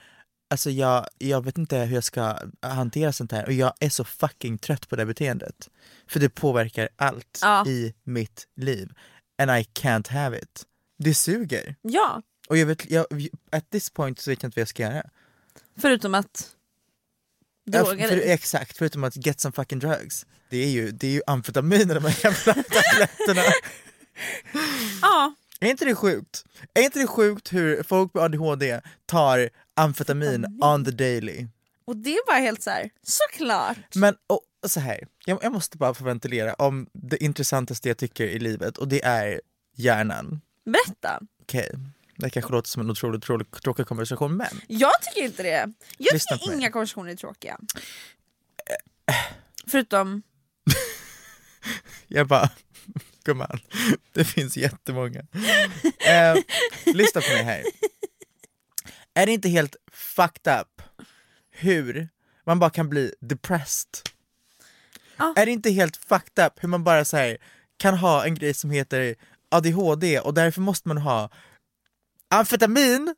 [0.49, 4.03] alltså jag, jag vet inte hur jag ska hantera sånt här och jag är så
[4.03, 5.69] fucking trött på det beteendet.
[6.07, 7.67] För det påverkar allt Ja.
[7.67, 8.89] i mitt liv.
[9.41, 10.63] And I can't have it.
[10.99, 11.75] Det suger.
[11.81, 13.05] ja, Och jag vet, jag,
[13.51, 15.03] at this point så vet jag inte vad jag ska göra.
[15.77, 16.51] förutom att
[17.65, 20.25] Droga för, exakt, förutom att get some fucking drugs.
[20.49, 23.41] Det är ju, det är ju amfetamin de här jävla tabletterna.
[25.01, 26.45] Ja, Är inte det sjukt?
[26.73, 31.47] Är inte det sjukt hur folk med ADHD tar amfetamin on the daily?
[31.87, 33.95] och det är bara helt så här, såklart.
[33.95, 37.97] Men och, och så här, jag, jag måste bara få ventilera om det intressantaste jag
[37.97, 39.41] tycker i livet och det är
[39.75, 40.41] hjärnan.
[40.65, 41.19] Berätta.
[41.41, 41.71] Okej,
[42.17, 45.73] det kanske låter som en otroligt, otroligt tråkig konversation men Jag tycker inte det.
[45.97, 47.59] Jag Lyssna tycker inga konversationer är tråkiga.
[49.67, 50.23] Förutom,
[52.07, 52.49] jag bara,
[53.23, 53.59] gumman,
[54.13, 55.19] det finns jättemånga.
[56.07, 56.35] Eh,
[56.85, 57.63] lyssna på mig här.
[59.13, 60.81] Är det inte helt fucked up
[61.51, 62.09] hur
[62.45, 63.89] man bara kan bli depressed?
[65.17, 65.33] Ja.
[65.37, 67.37] Är det inte helt fucked up hur man bara så här,
[67.77, 69.15] kan ha en grej som heter
[69.49, 71.29] ADHD och därför måste man ha
[72.29, 73.15] amfetamin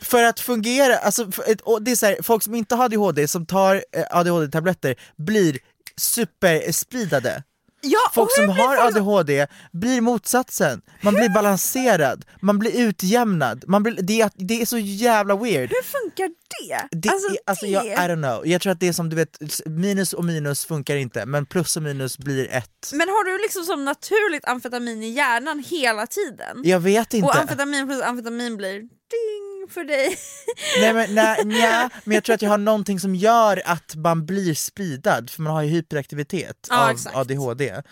[0.00, 3.28] för att fungera, alltså, för, och det är så här, folk som inte har ADHD,
[3.28, 5.58] som tar eh, ADHD-tabletter blir
[5.96, 7.42] superspridade
[7.86, 13.98] ja, Folk som har ADHD blir motsatsen, man blir balanserad, man blir utjämnad, man blir,
[14.02, 15.70] det, är, det är så jävla weird.
[15.70, 16.98] Hur funkar det?
[16.98, 17.72] Det alltså, är, alltså det...
[17.72, 20.64] jag, I don't know, jag tror att det är som du vet, minus och minus
[20.64, 22.90] funkar inte, men plus och minus blir ett.
[22.92, 26.62] Men har du liksom som naturligt amfetamin i hjärnan hela tiden?
[26.64, 27.26] Jag vet inte.
[27.26, 30.18] Och amfetamin plus amfetamin blir ding för dig.
[30.80, 34.26] Nej, men, nej, nja, men jag tror att jag har någonting som gör att man
[34.26, 37.16] blir speedad, för man har ju hyperaktivitet Ja, av exakt.
[37.16, 37.82] ADHD.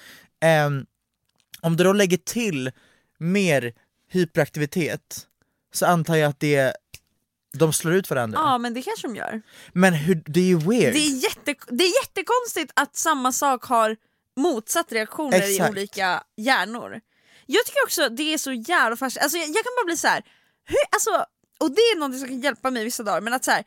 [0.40, 0.86] Ehm,
[1.60, 2.70] om du då lägger till
[3.18, 3.72] mer
[4.10, 5.26] hyperaktivitet
[5.74, 6.76] så antar jag att det,
[7.58, 8.38] de slår ut varandra.
[8.42, 9.42] ja men det kanske de gör.
[9.72, 10.92] Men hur, det är ju weird.
[10.94, 13.96] Det är, jätte, det är jättekonstigt att samma sak har
[14.36, 15.68] motsatt reaktioner Exakt.
[15.70, 17.00] i olika hjärnor.
[17.46, 20.08] Jag tycker också det är så jävla fascinerande, alltså jag, jag kan bara bli så
[20.08, 20.22] här,
[20.64, 21.24] hur, alltså,
[21.60, 23.64] och det är något som kan hjälpa mig vissa dagar, men att så här,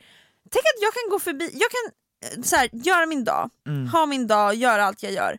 [0.50, 1.92] tänk att jag kan gå förbi, jag kan
[2.38, 3.50] eh, så här, göra min dag,
[3.92, 5.38] ha min dag, göra allt jag gör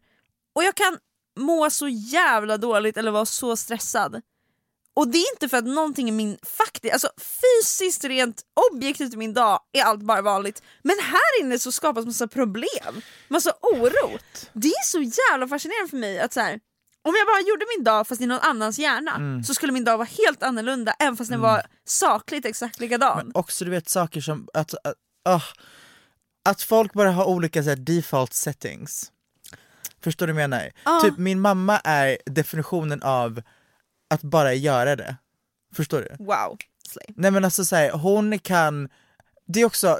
[0.55, 0.97] och jag kan
[1.39, 4.21] må så jävla dåligt eller vara så stressad
[4.99, 9.17] och det är inte för att någonting i min faktiskt, alltså fysiskt rent objektivt i
[9.17, 10.63] min dag är allt bara vanligt.
[10.83, 14.17] Men här inne så skapas massa problem, massa oro.
[14.53, 16.59] Det är så jävla fascinerande för mig att så här,
[17.07, 19.97] om jag bara gjorde min dag fast i någon annans hjärna så skulle min dag
[19.97, 23.17] vara helt annorlunda även fast den var sakligt exakt likadan.
[23.17, 25.41] Men också du vet saker som att, att, ah,
[26.49, 29.11] att folk bara har olika så här, default settings.
[30.03, 30.71] Förstår du vad jag menar?
[30.85, 31.01] Ja.
[31.03, 33.41] Typ min mamma är definitionen av
[34.09, 35.15] att bara göra det.
[35.75, 36.23] Förstår du?
[36.23, 36.57] Wow,
[36.87, 37.05] slay.
[37.15, 38.89] Nej men alltså så här, hon kan,
[39.47, 39.99] det är också,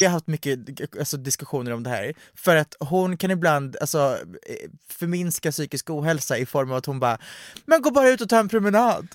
[0.00, 0.58] Jag har haft mycket
[0.98, 6.38] alltså, diskussioner om det här, för att hon kan ibland alltså, eh, förminska psykisk ohälsa
[6.38, 7.18] i form av att hon bara
[7.66, 9.08] “men gå bara ut och ta en promenad”.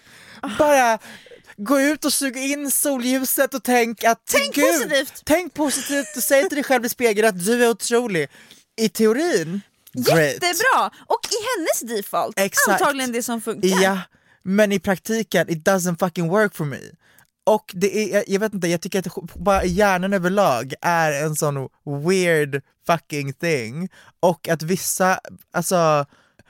[0.60, 1.00] Bara
[1.58, 5.22] gå ut och sug in solljuset och tänk att Tänk Gud, positivt.
[5.26, 8.30] Tänk positivt och säg till dig själv i spegeln att du är otrolig.
[8.78, 9.62] I teorin,
[9.94, 10.18] great.
[10.18, 10.92] Jättebra!
[11.08, 12.82] Och i hennes default, Exakt.
[12.82, 13.82] antagligen det som funkar.
[13.84, 14.00] Ja,
[14.44, 16.80] men i praktiken, it doesn't fucking work for me.
[17.48, 21.36] Och det är, jag, jag vet inte, jag tycker att bara hjärnan överlag är en
[21.36, 21.70] sån
[22.06, 23.90] weird fucking thing.
[24.20, 25.20] Och att vissa,
[25.52, 26.06] alltså,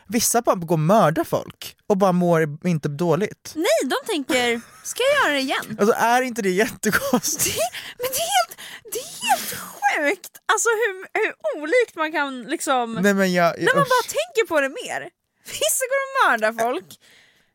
[0.08, 3.54] vissa bara går och mördar folk och bara mår inte dåligt.
[3.56, 5.78] Nej, de tänker, ska jag göra det igen?
[5.80, 7.58] Alltså är inte det jättekonstigt?
[7.98, 8.60] Men det är helt,
[8.94, 10.38] det är helt sjukt!
[10.46, 12.94] Alltså hur, hur olikt man kan liksom...
[12.94, 13.90] Nej men jag, när man usch.
[13.90, 15.10] bara tänker på det mer.
[15.46, 16.86] Vissa går och mördar folk,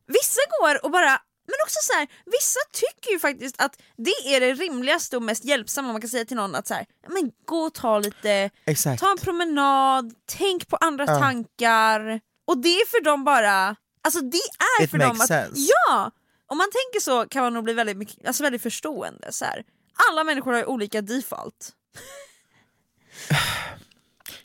[0.07, 4.41] vissa går och bara men också så här, vissa tycker ju faktiskt att det är
[4.41, 7.57] det rimligaste och mest hjälpsamma man kan säga till någon att så här, men gå
[7.63, 9.01] och ta lite, Exakt.
[9.03, 11.19] ta en promenad, tänk på andra Ja.
[11.19, 12.21] tankar.
[12.47, 14.37] Och det är för dem bara, alltså det
[14.79, 15.61] är It för dem att, sense.
[15.89, 16.11] ja!
[16.47, 19.33] Om man tänker så kan man nog bli väldigt, mycket, alltså väldigt förstående.
[19.33, 19.65] Så här.
[20.11, 21.73] Alla människor har ju olika default.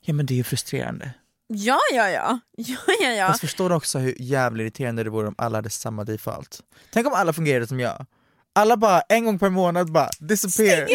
[0.01, 1.11] Ja men det är ju frustrerande.
[1.47, 2.39] Ja, ja, ja.
[2.57, 3.27] ja, ja, ja.
[3.27, 6.61] Fast förstår du också hur jävligt irriterande det vore om alla hade samma default?
[6.91, 8.05] Tänk om alla fungerade som jag.
[8.53, 10.77] Alla bara en gång per månad bara disappear.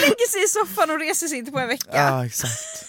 [0.00, 1.90] Lägger sig i soffan och reser sig inte på en vecka.
[1.92, 2.84] Ja exakt.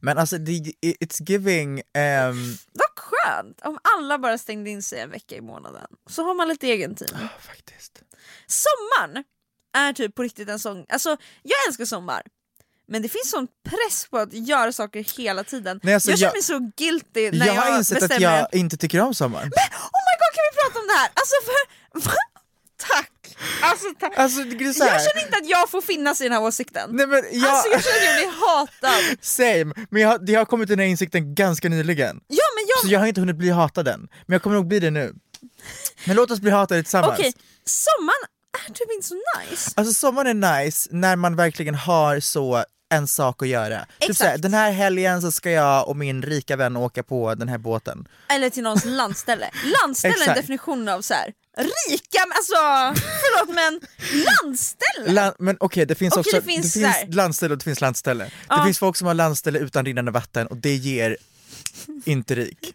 [0.00, 5.36] Men alltså it's giving, ehm, Dock skönt om alla bara stängde in sig en vecka
[5.36, 5.86] i månaden.
[6.10, 7.18] Så har man lite egen tid.
[7.40, 8.02] faktiskt.
[8.46, 9.24] Sommaren
[9.76, 12.22] är typ på riktigt en sån, alltså jag älskar sommar.
[12.90, 15.80] Men det finns sån press på att göra saker hela tiden.
[15.82, 18.76] Nej, alltså, jag känner mig så guilty när Jag jag, har insett att jag inte
[18.76, 19.44] tycker om sommaren.
[19.46, 21.10] Oh my god kan vi prata om det här?
[21.14, 22.10] Alltså för...
[22.10, 22.16] Va?
[22.88, 23.36] Tack!
[23.62, 24.12] Alltså, tack.
[24.16, 26.90] Alltså, det Jag känner inte att jag får finnas i den här åsikten.
[26.92, 29.16] Nej, men jag- Alltså jag känner att jag blir hatad.
[29.20, 32.20] Same, men jag, har- jag har kommit den här insikten ganska nyligen.
[32.26, 32.78] Ja men jag...
[32.82, 35.14] Så jag har inte hunnit bli hatad än, men jag kommer nog bli det nu.
[36.06, 37.18] Men låt oss bli hatade tillsammans.
[37.18, 37.32] Okej,
[37.64, 38.26] sommaren
[38.68, 39.70] är typ inte så nice.
[39.76, 43.86] Alltså sommaren är nice när man verkligen har så en sak att göra.
[43.98, 47.48] Typ såhär, den här helgen så ska jag och min rika vän åka på den
[47.48, 48.08] här båten.
[48.28, 49.50] Eller till någons landställe.
[49.84, 51.32] Landställe är en definition av så här.
[51.88, 52.54] rika, alltså
[53.20, 53.80] förlåt men
[54.24, 55.12] landställe!
[55.12, 57.80] La- men okej, det finns Okej, också det finns det finns landställe och det finns
[57.80, 58.24] landställe.
[58.24, 58.64] Det Ja.
[58.64, 61.16] finns folk som har landställe utan rinnande vatten och det ger
[62.04, 62.74] inte rik.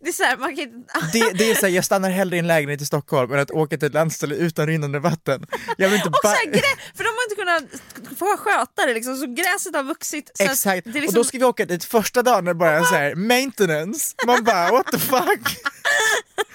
[0.00, 0.84] Det är så här, man kan inte...
[1.12, 3.76] Det, det är såhär, jag stannar hellre i en lägenhet i Stockholm än att åka
[3.76, 5.46] till ett landställe utan rinnande vatten.
[5.76, 6.60] Jag vill inte Och så ba- här, grä...
[6.94, 10.30] För de har inte kunnat få sköta det liksom, så gräset har vuxit.
[10.34, 11.14] Så Exakt, är och liksom...
[11.14, 14.44] då ska vi åka dit första dagen när det bara är så här maintenance, man
[14.44, 15.40] bara what the fuck?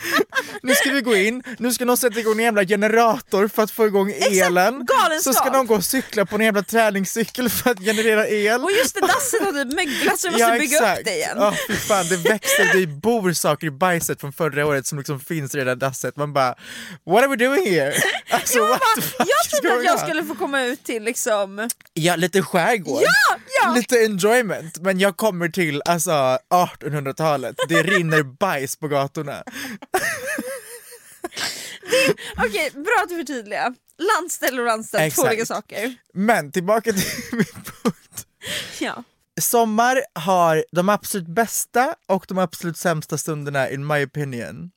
[0.61, 3.71] Nu ska vi gå in, nu ska någon sätta igång en jävla generator för att
[3.71, 5.21] få igång elen, galenskap.
[5.23, 8.61] så ska någon gå och cykla på en jävla träningscykel för att generera el.
[8.63, 11.37] Och just det, dasset har typ möglat så vi måste bygga upp det igen.
[11.39, 15.19] Ja, fy fan, det växer, det bor saker i bajset från förra året som liksom
[15.19, 16.17] finns i det där dasset.
[16.17, 16.55] Man bara,
[17.05, 17.93] what are we doing here?
[18.29, 18.79] Alltså, Jag, bara,
[19.17, 19.99] jag trodde att jag on?
[19.99, 21.69] skulle få komma ut till liksom...
[21.93, 23.01] Ja, lite skärgård.
[23.03, 23.73] Ja, ja.
[23.73, 29.43] Lite enjoyment, men jag kommer till alltså 1800-talet, det rinner bajs på gatorna.
[32.37, 33.73] Okej, bra att du förtydligar.
[33.97, 35.95] Landställe och landställe, två olika saker.
[36.13, 37.45] Men tillbaka till min
[37.83, 38.27] punkt.
[38.79, 39.03] Ja.
[39.41, 44.71] Sommar har de absolut bästa och de absolut sämsta stunderna in my opinion.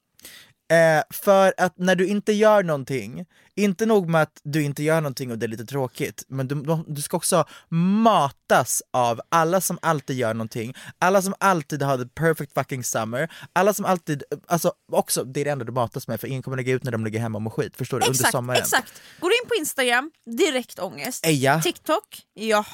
[0.68, 5.00] Eh, för att när du inte gör någonting, inte nog med att du inte gör
[5.00, 9.78] någonting och det är lite tråkigt, men du, du ska också matas av alla som
[9.82, 14.72] alltid gör någonting, alla som alltid har the perfect fucking summer, alla som alltid, alltså
[14.92, 17.04] också det är det enda du matas med för ingen kommer lägga ut när de
[17.04, 18.06] ligger hemma och mår skit, förstår du?
[18.06, 18.60] under Exakt, sommaren.
[18.62, 18.92] exakt.
[19.20, 21.26] Går in på Instagram, direkt ångest.
[21.26, 21.62] Eja.
[21.62, 22.64] TikTok, jaha,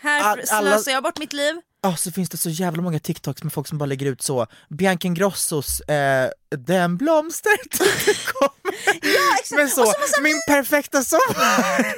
[0.00, 1.60] här All- alla- slösar jag bort mitt liv.
[1.82, 4.46] Ja, så finns det så jävla många TikToks med folk som bara lägger ut så,
[4.68, 7.56] Bianca Ingrossos eh, Den blomster
[8.32, 8.74] kommer.
[9.02, 9.50] Ja, exakt.
[9.58, 11.94] Men så, så massa min perfekta sommar!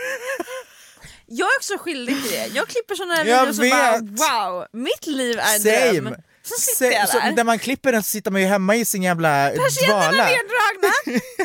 [1.26, 2.46] Jag är också skyldig till det.
[2.46, 3.98] Jag klipper såna här Jag videos och bara
[4.52, 6.04] wow, mitt liv är en dröm.
[6.04, 6.16] Same!
[6.42, 7.32] Så sitter jag Så, där.
[7.32, 10.24] när man klipper den så sitter man ju hemma i sin jävla Persiennerna dvala.
[10.28, 11.20] neddragna.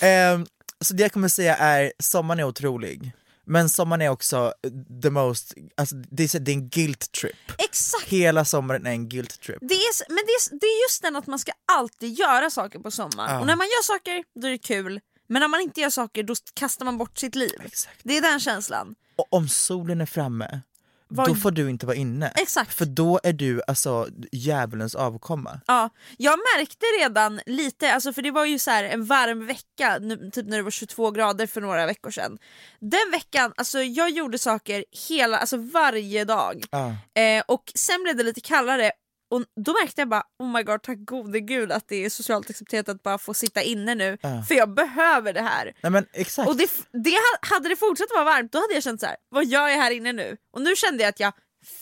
[0.00, 0.46] Ehm,
[0.84, 3.12] så det jag kommer säga är, sommaren är otrolig.
[3.46, 4.54] Men sommaren är också
[5.02, 7.36] the most, alltså det är, det är en guilt trip.
[7.58, 8.04] Exakt.
[8.04, 9.58] Hela sommaren är en guilt trip.
[9.60, 12.78] Det är, men det är, det är just den att man ska alltid göra saker
[12.78, 13.30] på sommaren.
[13.34, 13.40] Ja.
[13.40, 15.00] Och när man gör saker, då är det kul.
[15.28, 17.60] Men när man inte gör saker, då kastar man bort sitt liv.
[17.64, 18.00] Exakt.
[18.02, 18.94] Det är den känslan.
[19.16, 20.60] Och om solen är framme,
[21.08, 22.32] Vad- då får du inte vara inne.
[22.34, 22.74] Exakt.
[22.74, 25.60] För då är du alltså djävulens avkomma.
[25.66, 30.30] Ja, jag märkte redan lite, alltså för det var ju så en varm vecka, nu,
[30.32, 32.38] typ när det var 22 grader för några veckor sedan.
[32.80, 36.64] Den veckan, alltså jag gjorde saker hela, alltså varje dag.
[36.70, 36.86] Ja.
[37.22, 38.90] Eh, och sen blev det lite kallare
[39.30, 42.50] och då märkte jag bara oh my god tack gode gud att det är socialt
[42.50, 44.42] accepterat att bara få sitta inne nu Ja.
[44.48, 45.72] för jag behöver det här.
[45.82, 46.48] Nej men exakt.
[46.48, 49.16] Och det, det, ha- hade det fortsatt vara varmt då hade jag känt så här:
[49.28, 50.36] vad gör jag här inne nu?
[50.52, 51.32] Och nu kände jag att jag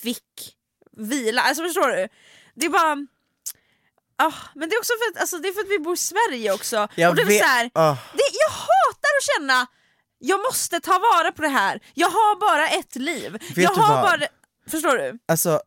[0.02, 0.54] fick
[0.96, 2.08] vila, alltså förstår du?
[2.54, 3.06] Det är bara...
[4.16, 5.96] Ah, men det är också för att, alltså, det är för att vi bor i
[5.96, 6.88] Sverige också.
[6.94, 7.90] Jag och det är vet- så här, ah.
[8.12, 9.66] det, jag hatar att känna
[10.18, 13.38] jag måste ta vara på det här, jag har bara ett liv.
[13.56, 14.02] jag du har vad?
[14.20, 14.28] bara...
[14.70, 15.18] Förstår du?
[15.28, 15.60] Alltså,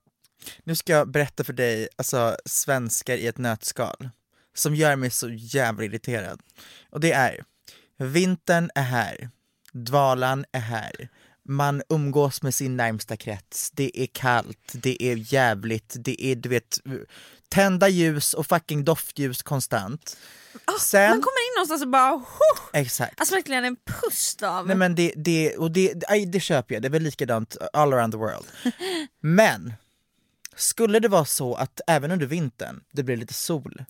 [0.64, 4.10] nu ska jag berätta för dig, alltså svenskar i ett nötskal,
[4.56, 6.42] som gör mig så jävla irriterad.
[6.90, 7.44] Och det är,
[7.98, 9.30] vintern är här,
[9.74, 11.10] dvalan är här,
[11.50, 16.50] man umgås med sin närmsta krets, det är kallt, det är jävligt, det är du
[16.50, 16.80] vet,
[17.50, 20.18] tända ljus och fucking doftljus konstant.
[20.82, 22.12] Sen, Ah, Man kommer in någonstans och bara...
[22.12, 23.20] Huh, exakt.
[23.20, 24.68] alltså verkligen en pust av...
[24.68, 27.94] Nej men det, det, och det, aj, det köper jag, det är väl likadant all
[27.94, 28.46] around the world.
[29.22, 29.74] Men,
[30.58, 33.86] skulle det vara så att även under vintern, det blir lite sol,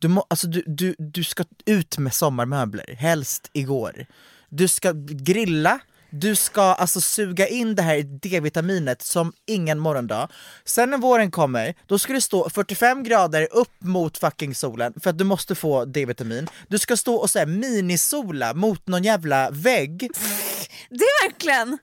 [0.00, 4.06] du, må, alltså du, du, du ska ut med sommarmöbler, helst igår.
[4.48, 10.28] Du ska grilla, du ska alltså suga in det här D-vitaminet som ingen morgondag.
[10.64, 15.10] Sen när våren kommer, då ska det stå 45 grader upp mot fucking solen för
[15.10, 16.48] att du måste få D-vitamin.
[16.68, 20.10] Du ska stå och här minisola mot någon jävla vägg.
[20.90, 21.78] Det är verkligen...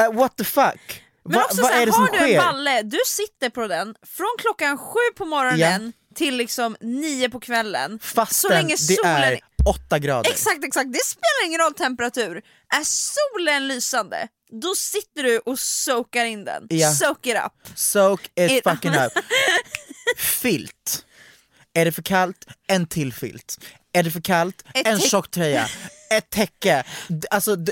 [0.00, 1.02] Uh, what the fuck?
[1.28, 2.38] Men Va, också vad så här, det har du en sker?
[2.38, 7.98] balle, du sitter på den från klockan sju på morgonen till liksom nio på kvällen.
[8.02, 9.22] Fastän så länge det solen...
[9.22, 9.40] är
[9.86, 10.30] 8 grader.
[10.30, 10.92] Exakt, exakt.
[10.92, 12.42] Det spelar ingen roll temperatur.
[12.74, 14.28] Är solen lysande,
[14.62, 16.66] då sitter du och soakar in den.
[16.68, 16.92] Ja.
[16.92, 17.78] Soak it up.
[17.78, 19.12] Soak it It- fucking up.
[20.18, 21.04] Filt.
[21.74, 22.46] Är det för kallt?
[22.68, 23.58] En till filt.
[23.92, 24.64] Är det för kallt?
[24.74, 25.68] Ett en tjock tröja.
[26.10, 26.84] Ett täcke.
[27.30, 27.66] Alltså allt.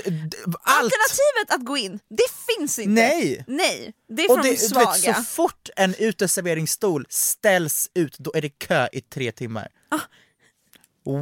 [0.63, 2.91] Alternativet att gå in, det finns inte.
[2.91, 3.43] Nej.
[3.47, 4.91] Nej, det är Och från det, de svaga.
[4.91, 9.67] vet, så fort en uteserveringsstol ställs ut, då är det kö i tre timmar.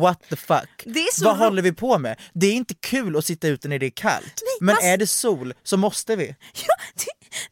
[0.01, 0.85] What the fuck?
[0.85, 0.89] Ah.
[1.23, 2.19] Vad håller vi på med?
[2.33, 5.07] Det är inte kul att sitta ute när det är kallt, men man- är det
[5.07, 6.35] sol så måste vi.
[6.67, 6.75] Ja,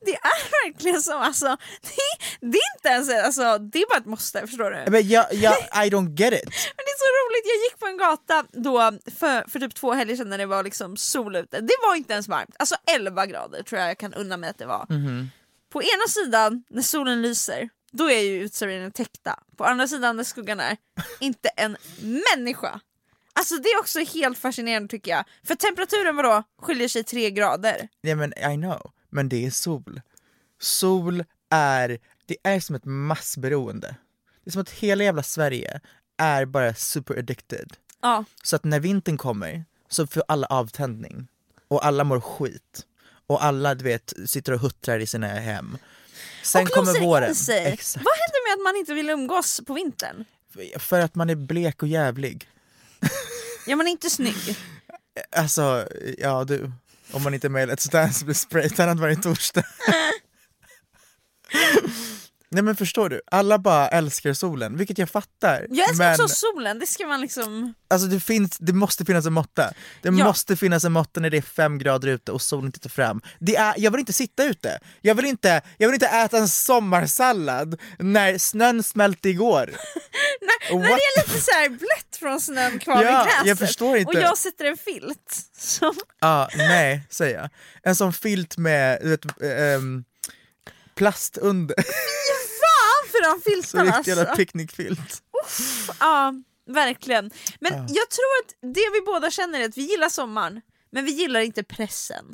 [0.06, 1.46] det, är verkligen som alltså,
[1.82, 4.92] det, det är inte ens alltså, det är bara ett måste, förstår du?
[4.92, 5.54] Men jag, jag,
[5.86, 6.46] I don't get it.
[6.76, 9.94] Men det är så roligt, jag gick på en gata då för, för typ två
[9.94, 11.62] helger sedan när det var liksom sol ute.
[11.62, 14.58] Det var inte ens varmt, alltså 11 grader tror jag jag kan unna mig att
[14.58, 14.88] det var.
[15.70, 19.40] På ena sidan, när solen lyser, då är ju uteserveringen täckta.
[19.58, 20.78] På andra sidan, när skuggan är,
[21.20, 21.78] inte en
[22.36, 22.80] människa.
[23.34, 25.26] Alltså det är också helt fascinerande tycker jag.
[25.44, 27.88] För temperaturen vadå, skiljer sig 3 grader.
[28.02, 30.02] Ja men I know, men det är sol.
[30.60, 33.96] Sol är, det är som ett massberoende.
[34.44, 35.80] Det är som att hela jävla Sverige
[36.18, 37.74] är bara super addicted.
[38.02, 38.26] Ja.
[38.44, 41.28] Så att när vintern kommer så får alla avtändning
[41.68, 42.86] och alla mår skit.
[43.28, 45.78] Och alla du vet sitter och huttrar i sina hem.
[46.44, 47.30] Sen och kommer våren.
[47.30, 47.66] in sig.
[47.66, 48.06] Exakt.
[48.06, 50.26] Vad händer med att man inte vill umgås på vintern?
[50.80, 52.48] För att man är blek och jävlig.
[53.68, 54.58] Ja man är inte snygg.
[55.32, 55.88] Alltså,
[56.18, 56.72] ja du.
[57.14, 59.64] Om man inte mejlar ett sånt här som blir spraytannad varje torsdag.
[62.54, 65.68] Nej men förstår du, alla bara älskar solen, vilket jag fattar.
[65.70, 67.74] Jag älskar men, också solen, det ska man liksom...
[67.90, 69.74] Alltså det, finns, det måste finnas en måtta.
[70.02, 70.12] Det Ja.
[70.12, 73.22] måste finnas en måtta när det är fem grader ute och solen tittar fram.
[73.40, 74.80] Det är, jag vill inte sitta ute.
[75.02, 79.66] Jag vill inte, jag vill inte äta en sommarsallad när snön smälte igår.
[80.42, 83.98] när, när det är lite så blött från snön kvar Ja, vid gräset jag förstår
[83.98, 84.10] inte.
[84.18, 85.38] och jag sätter en filt.
[86.22, 87.50] Ja, nej säger jag.
[87.84, 90.04] En sån filt med du vet, ehm,
[90.96, 91.76] plast under.
[93.24, 94.36] De filtarna riktig alltså!
[94.36, 95.24] picknickfilt.
[96.00, 96.34] Ja,
[96.70, 97.32] verkligen.
[97.60, 100.62] Men jag tror att det vi båda känner är att vi gillar sommaren,
[100.92, 102.26] men vi gillar inte pressen.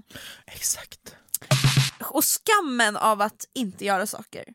[0.48, 1.16] Exakt.
[2.02, 4.46] Och skammen av att inte göra saker.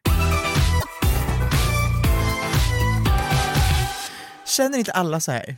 [4.47, 5.57] Känner inte alla så här?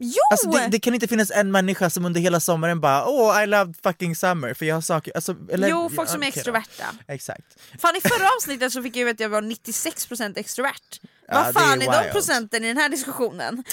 [0.00, 0.20] Jo!
[0.30, 3.46] Alltså det, det kan inte finnas en människa som under hela sommaren bara oh I
[3.46, 6.32] love fucking summer för jag har saker, alltså, eller, jo, folk ja, som är okej
[6.34, 6.38] då.
[6.38, 6.84] extroverta.
[7.08, 7.60] Exakt.
[7.78, 11.00] Fan i förra avsnittet så fick jag veta att jag var 96% extrovert.
[11.28, 13.64] Ja, Vad det är fan är, de procenten i den här diskussionen?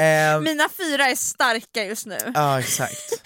[0.00, 2.18] Ehm, Mina fyra är starka just nu.
[2.34, 3.12] Ja exakt.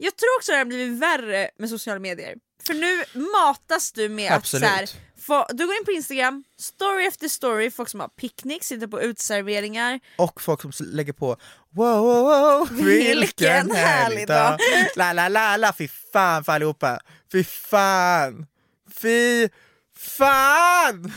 [0.00, 2.34] Jag tror också det har blivit värre med sociala medier.
[2.68, 4.64] För nu matas du med Absolut.
[4.64, 8.64] att så här, du går in på Instagram, story efter story, folk som har picknick,
[8.64, 10.00] sitter på uteserveringar.
[10.16, 11.36] Och folk som lägger på
[11.70, 14.58] wow, wow, wow vilken, Vilken härlig dag.
[14.96, 17.00] La la la la, fy fan för allihopa.
[17.32, 18.46] Fy fan.
[18.90, 19.48] Fy
[19.96, 21.12] fan.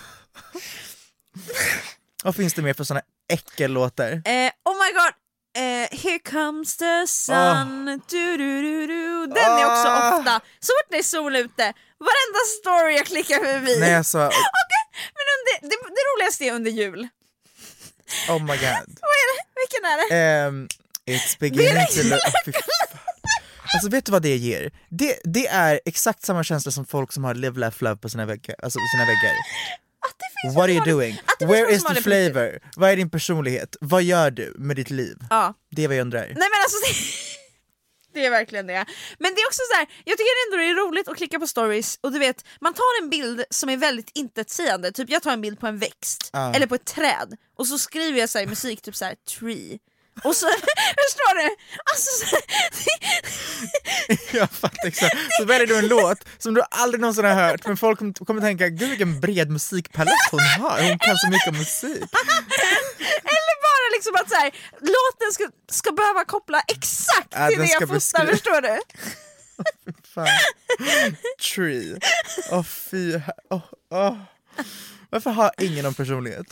[2.24, 3.02] Vad finns det mer för såna
[3.34, 4.12] äckellåtar?
[4.12, 5.21] Eh, oh my god!
[5.58, 9.28] Eh, here comes the sun, du, du, du, du.
[9.28, 10.18] Den är också Ah.
[10.18, 11.64] ofta, så fort det är sol ute,
[12.00, 13.80] varenda story jag klickar förbi.
[13.80, 14.84] Nej alltså, Okej,
[15.18, 17.08] men under, det, det roligaste är under jul.
[18.30, 18.88] oh my god.
[19.02, 19.44] Vad är det?
[19.62, 20.16] Vilken är det?
[20.16, 20.68] Ehm,
[21.06, 22.56] it's beginning to look...
[23.74, 24.72] Alltså vet du vad det ger?
[24.90, 28.26] Det, det är exakt samma känsla som folk som har live, laugh, love på sina
[28.26, 28.56] väggar.
[28.64, 29.36] Alltså på sina väggar.
[30.44, 31.18] What are you doing?
[31.40, 32.60] Where is the flavor?
[32.76, 33.76] Vad är din personlighet?
[33.82, 35.18] Vad gör du med ditt liv?
[35.30, 35.54] Ja.
[35.72, 36.20] Det är vad jag undrar.
[36.20, 36.78] Nej men alltså
[38.14, 38.86] det, är verkligen det.
[39.20, 41.48] Men det är också så här, jag tycker ändå det är roligt att klicka på
[41.48, 45.32] stories och du vet, man tar en bild som är väldigt intetsägande, typ jag tar
[45.34, 46.54] en bild på en växt Ja.
[46.54, 49.80] eller på ett träd och så skriver jag så i musik typ så här tree
[50.24, 50.46] och så,
[51.06, 51.56] förstår du?
[51.92, 52.38] Alltså, så,
[54.38, 55.16] Jag fattar exakt.
[55.40, 58.70] Så väljer du en låt som du aldrig någonsin har hört men folk kommer, tänka
[58.70, 62.04] gud vilken bred musikpalett hon har, hon kan så mycket om musik.
[63.32, 67.66] eller bara liksom att så här, låten ska, ska behöva koppla exakt Ja, till det
[67.66, 68.80] jag fotar, beskriva- förstår du?
[70.14, 70.28] Fan.
[71.56, 72.00] Tree.
[72.52, 74.18] Åh fy, åh, åh.
[75.10, 76.46] Varför har ingen någon personlighet?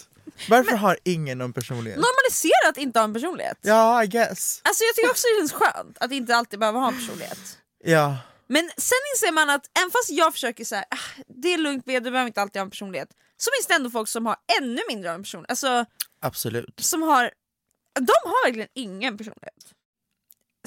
[0.50, 2.00] Varför har ingen någon personlighet?
[2.00, 3.58] Normalisera att inte ha en personlighet.
[3.62, 4.62] Ja, I guess.
[4.64, 7.58] Alltså jag tycker också det känns skönt att inte alltid behöva ha en personlighet.
[7.84, 8.18] Ja.
[8.48, 11.86] Men sen inser man att även fast jag försöker så här, ah, det är lugnt
[11.86, 13.10] du behöver inte alltid ha en personlighet.
[13.38, 15.50] Så finns det ändå folk som har ännu mindre av en personlighet.
[15.50, 15.86] Alltså
[16.22, 16.80] Absolut.
[16.80, 17.32] som har,
[18.00, 19.74] de har verkligen ingen personlighet.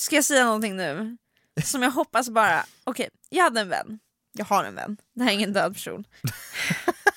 [0.00, 1.16] Ska jag säga någonting nu?
[1.64, 3.98] Som jag hoppas bara, okej jag hade en vän,
[4.32, 6.04] jag har en vän, det här är ingen död person.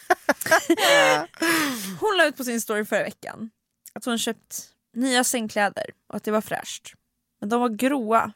[2.00, 3.50] hon la ut på sin story förra veckan
[3.94, 6.94] att hon köpt nya sängkläder och att det var fräscht.
[7.40, 8.32] Men de var gråa,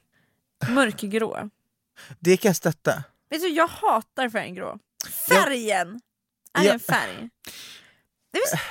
[0.70, 1.50] mörkgråa.
[2.20, 3.04] Det kan jag stötta.
[3.30, 4.80] Vet du, jag hatar färgen grå.
[5.30, 6.00] Färgen
[6.54, 6.74] är Ja.
[6.74, 7.30] en färg.
[8.34, 8.62] Det finns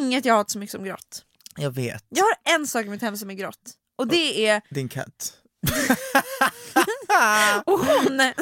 [0.00, 1.24] inget jag hatar så mycket som grått.
[1.56, 2.04] Jag vet.
[2.08, 3.72] Jag har en sak i mitt hem som är grått.
[3.96, 4.62] Och det är...
[4.70, 5.38] Din katt.
[7.64, 8.16] Och hon...
[8.16, 8.34] Nej,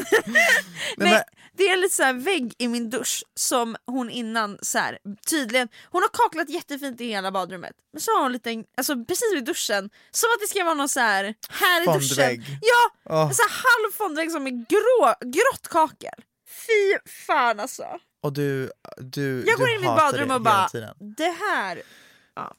[0.97, 1.23] men-
[1.57, 5.69] det är lite så här vägg i min dusch som hon innan så här, tydligen...
[5.91, 7.73] Hon har kaklat jättefint i hela badrummet.
[7.93, 10.89] Men så har hon lite, alltså precis vid duschen, som att det ska vara någon
[10.89, 12.01] så här här i duschen.
[12.01, 12.43] Fondvägg.
[12.63, 12.91] Ja!
[13.15, 13.29] Åh.
[13.29, 16.25] En så här halv fondvägg som är grå, grått kakel.
[16.67, 17.85] Fy fan alltså.
[18.23, 20.95] Och du, du, Jag går du in i mitt badrum och bara, tiden.
[21.17, 21.83] det här...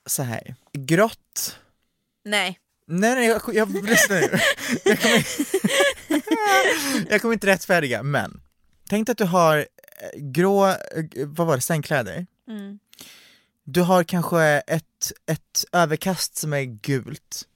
[0.05, 0.55] Så här.
[0.73, 1.59] grått.
[2.25, 2.59] Nej.
[2.87, 4.39] Nej nej, jag, jag, lyssna nu.
[4.85, 5.25] Jag kommer,
[7.11, 8.42] jag kommer inte rättfärdiga, men
[8.93, 9.65] tänk att du har eh,
[10.15, 10.75] grå, eh,
[11.27, 12.25] vad var det, sängkläder.
[12.47, 12.79] Mm.
[13.63, 17.47] Du har kanske ett, ett överkast som är gult.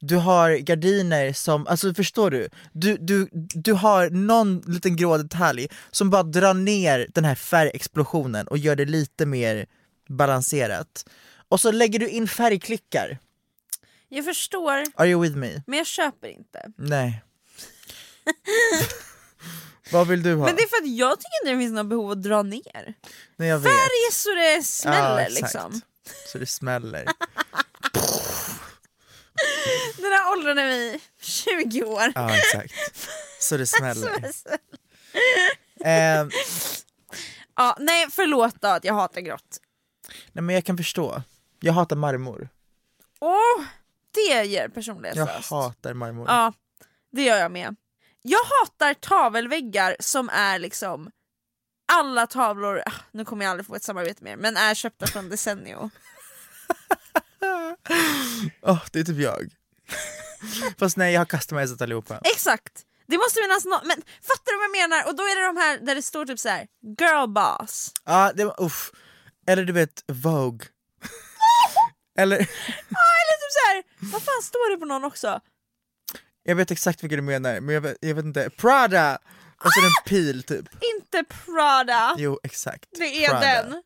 [0.00, 2.48] Du har gardiner som, alltså förstår du?
[2.72, 8.48] Du, du, du har någon liten grå detalj som bara drar ner den här färgexplosionen
[8.48, 9.66] och gör det lite mer
[10.08, 11.08] balanserat.
[11.48, 13.18] Och så lägger du in färgklickar.
[14.08, 15.62] Jag förstår, Are you with me?
[15.66, 16.72] men jag köper inte.
[16.76, 17.22] Nej.
[19.92, 20.44] Vad vill du ha?
[20.46, 22.94] Men det är för att jag tycker inte det finns något behov att dra ner.
[23.36, 23.72] Nej, jag vet.
[23.72, 25.80] Färg så det smäller Ja, liksom.
[26.32, 27.04] Så det smäller.
[29.96, 32.12] Den här åldern är vi, 20 år.
[32.14, 32.74] Ja exakt.
[33.40, 34.32] Så det smäller.
[34.32, 34.48] Så-
[35.84, 36.26] Eh,
[37.56, 39.58] Ja, nej förlåt då att jag hatar grått.
[40.32, 41.22] Nej men jag kan förstå.
[41.60, 42.48] Jag hatar marmor.
[43.20, 43.64] Åh,
[44.14, 45.50] det ger Jag personlighetslöst.
[45.50, 46.26] hatar marmor.
[46.28, 46.52] Ja,
[47.12, 47.76] det gör jag med.
[48.28, 51.10] Jag hatar tavelväggar som är liksom
[51.92, 55.06] alla tavlor, ah, nu kommer jag aldrig få ett samarbete med er, men är köpta
[55.06, 55.90] från Desenio.
[58.62, 59.52] Åh, det är typ jag.
[60.78, 62.20] Fast nej jag har customizat allihopa.
[62.24, 62.84] Exakt!
[63.06, 65.06] Det måste finnas något, men fattar du vad jag menar?
[65.08, 66.66] Och då är det de här där det står typ så här:
[67.00, 67.92] girl boss.
[68.04, 68.90] Ja, det var uff.
[69.46, 70.66] Eller du vet, Vogue.
[72.18, 75.40] Eller, Ja eller typ så här, vad fan står det på någon också?
[76.42, 78.50] Jag vet exakt vilka du menar, men jag vet, jag vet inte.
[78.50, 79.18] Prada!
[79.64, 80.66] Och så det en pil typ.
[80.96, 82.84] Inte Prada, Jo, exakt.
[82.98, 83.40] det är Prada.
[83.62, 83.82] den.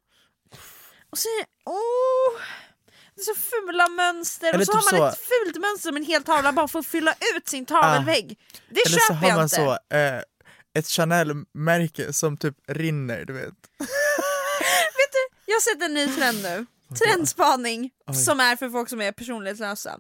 [1.11, 2.41] Och så är det, oh,
[3.15, 5.93] det är så fula mönster Eller och så typ har man så- ett fult mönster
[5.93, 8.39] med en hel tavla bara för att fylla ut sin tavelvägg.
[8.71, 9.57] Det Eller så köper har jag man inte.
[9.57, 10.23] så, eh,
[10.79, 13.47] ett Chanel-märke som typ rinner, du vet.
[14.99, 16.67] Vet du, jag har sett en ny trend nu.
[16.99, 18.15] Trendspaning Oj.
[18.15, 19.99] som är för folk som är personlighetslösa.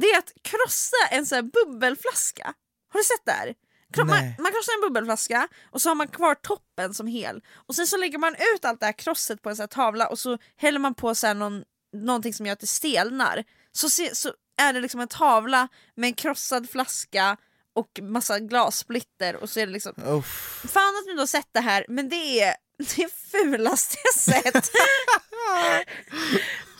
[0.00, 2.54] Det är att krossa en sån här bubbelflaska.
[2.92, 3.54] Har du sett det här?
[3.96, 7.42] Man, man krossar en bubbelflaska och så har man kvar toppen som hel.
[7.54, 10.18] Och sen så lägger man ut allt det här krosset på en sån tavla och
[10.18, 13.44] så häller man på så någon, någonting som gör att det stelnar.
[13.72, 17.36] Så, se, så är det liksom en tavla med en krossad flaska
[17.74, 20.64] och massa glassplitter och så är det liksom Uff.
[20.68, 22.54] Fan att ni då har sett det här, men det är
[22.96, 24.70] det fulaste jag sett.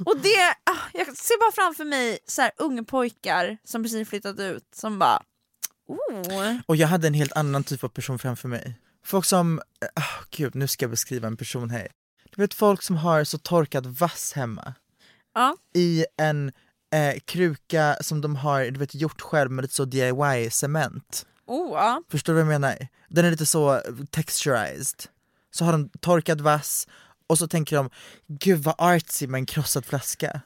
[0.06, 4.40] och det, ah, jag ser bara framför mig så här, unga pojkar som precis flyttat
[4.40, 5.22] ut som bara
[5.88, 6.56] oh.
[6.66, 8.80] Och jag hade en helt annan typ av person framför mig.
[9.04, 9.60] Folk som,
[9.94, 11.88] ah gud nu ska jag beskriva en person här.
[12.36, 14.74] Du vet folk som har så torkad vass hemma.
[15.34, 15.56] Ja.
[15.74, 16.52] I en
[16.92, 21.26] eh, kruka som de har du vet, gjort själv med lite så DIY-cement.
[21.46, 22.02] Oh, ja.
[22.10, 22.88] Förstår du vad jag menar?
[23.08, 25.04] Den är lite så texturized.
[25.56, 26.88] Så har de torkad vass
[27.26, 27.90] och så tänker de,
[28.28, 30.40] gud vad artsy med en krossad flaska.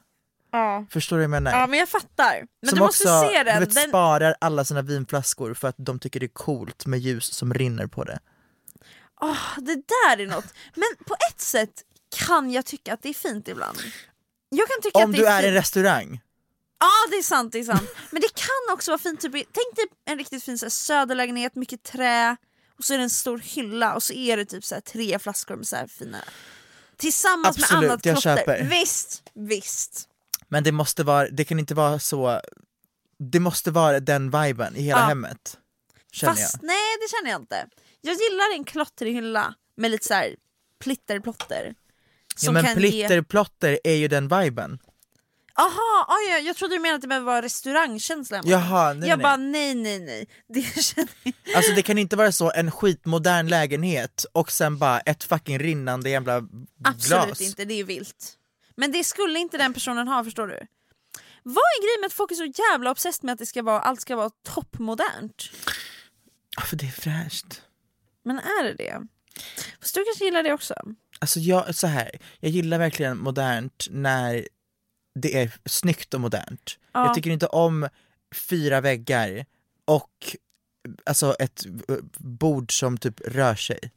[0.51, 0.85] Ja.
[0.89, 1.59] Förstår du vad jag menar?
[1.59, 2.45] ja men jag fattar.
[2.61, 3.59] Men som du måste också se den.
[3.59, 7.25] Vet, den sparar alla sina vinflaskor för att de tycker det är coolt med ljus
[7.25, 8.19] som rinner på det.
[9.21, 10.53] åh, det där är något.
[10.75, 11.83] Men på ett sätt
[12.27, 13.77] kan jag tycka att det är fint ibland.
[14.49, 16.21] Jag kan tycka Om att det du är är i en restaurang,
[16.79, 17.89] Ja det är sant, det är sant.
[18.11, 21.55] Men det kan också vara fint, typ, tänk dig en riktigt fin så här, söderlägenhet,
[21.55, 22.37] mycket trä
[22.81, 25.19] och så är det en stor hylla och så är det typ så här, tre
[25.19, 26.17] flaskor med så här fina
[26.97, 28.37] Tillsammans med Absolut, annat jag klotter.
[28.37, 28.63] köper.
[28.63, 30.07] Visst, visst.
[30.47, 32.41] men det måste vara, det kan inte vara så,
[33.19, 35.05] det måste vara den viben i hela Ja.
[35.05, 35.57] hemmet.
[36.11, 36.67] Känner Fast jag.
[36.67, 37.67] nej det känner jag inte.
[38.01, 40.35] Jag gillar en klottrig hylla med lite så här
[40.79, 41.75] plitterplotter.
[42.41, 42.79] Ja, men kan ge...
[42.79, 44.79] plitterplotter är ju den viben.
[45.61, 48.41] Aha, ah, ja, jag trodde du menade att det behöver vara restaurangkänsla.
[48.45, 49.23] Jaha, nej Jag nej.
[49.23, 50.27] bara nej nej nej.
[50.47, 51.33] Det känner jag.
[51.55, 56.09] Alltså det kan inte vara så en skitmodern lägenhet och sen bara ett fucking rinnande
[56.09, 56.41] jävla
[56.83, 57.41] Absolut glas.
[57.41, 58.37] inte, det är vilt.
[58.75, 60.59] Men det skulle inte den personen ha förstår du.
[61.43, 63.79] Vad är grejen med att folk är så jävla obsessed med att det ska vara,
[63.79, 65.49] allt ska vara toppmodernt?
[66.57, 67.61] Ja, För det är fräscht.
[68.25, 69.01] Men är det det?
[69.81, 70.73] Fast du kanske gillar det också?
[71.19, 74.47] Alltså jag, så här, jag gillar verkligen modernt när
[75.13, 76.79] det är snyggt och modernt.
[76.91, 77.05] Ja.
[77.05, 77.87] Jag tycker inte om
[78.35, 79.45] fyra väggar
[79.85, 80.35] och
[81.05, 83.91] alltså ett eh, bord som typ rör sig.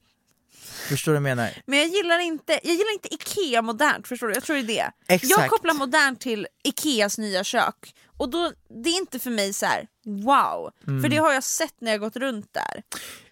[0.88, 1.50] Förstår du vad jag menar?
[1.66, 4.34] Men jag gillar inte, jag gillar inte Ikea modernt, förstår du?
[4.34, 5.14] Jag tror det är det.
[5.14, 5.30] Exakt.
[5.30, 7.94] Jag kopplar modernt till Ikeas nya kök.
[8.16, 8.52] Och då,
[8.84, 10.70] det är inte för mig så här: wow,
[11.02, 12.82] för det har jag sett när jag gått runt där.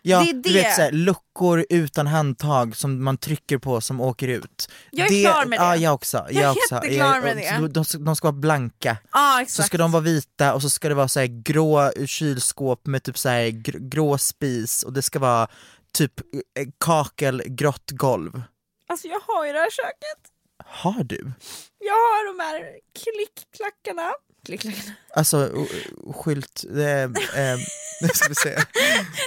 [0.02, 0.52] Ja, Det är du det.
[0.52, 4.68] vet såhär, luckor utan handtag som man trycker på som åker ut.
[4.90, 5.64] Jag är klar med det.
[5.64, 6.26] Ja, jag också.
[6.30, 6.74] Jag är också.
[6.74, 7.30] jätteklar med
[7.60, 7.74] och det.
[7.74, 8.96] De, ska- de ska vara blanka.
[9.12, 12.86] Ja Så ska de vara vita och så ska det vara så här grå kylskåp
[12.86, 15.48] med typ så här gr- grå spis och det ska vara
[15.92, 18.42] typ eh, kakel, grått golv.
[18.86, 20.32] Alltså jag har ju det här köket.
[20.64, 21.32] Har du?
[21.78, 24.12] Jag har de här klickklackarna.
[24.44, 24.94] Klickklackarna.
[25.14, 25.66] Alltså
[26.14, 27.58] skylt, eh, eh,
[28.00, 28.54] nu ska vi se.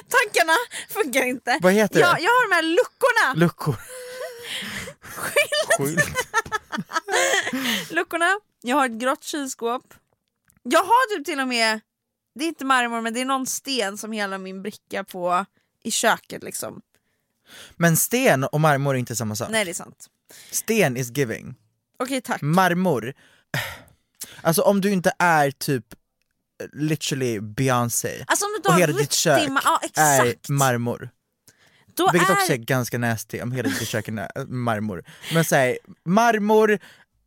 [0.09, 0.57] Tankarna
[0.89, 1.59] funkar inte.
[1.61, 2.22] Vad heter jag, det?
[2.22, 3.34] jag har de här luckorna.
[3.39, 3.76] Luckor.
[5.01, 6.16] Skylt.
[7.91, 8.39] luckorna.
[8.61, 9.93] Jag har ett grått kylskåp.
[10.63, 11.80] Jag har typ till och med,
[12.39, 15.45] det är inte marmor men det är någon sten som hela min bricka på
[15.86, 16.82] i köket liksom.
[17.76, 19.50] Men sten och marmor är inte samma sak.
[19.50, 20.08] Nej det är sant.
[20.52, 21.56] Sten is giving.
[22.00, 22.42] Okej tack.
[22.42, 23.14] Marmor,
[24.42, 25.86] alltså om du inte är typ
[26.74, 31.10] literally Beyoncé Alltså om du och hela ditt kök ja, är marmor.
[31.96, 32.34] Då Vilket är...
[32.34, 35.04] också är ganska nasty om hela ditt kök är marmor.
[35.34, 36.80] Men säg marmor,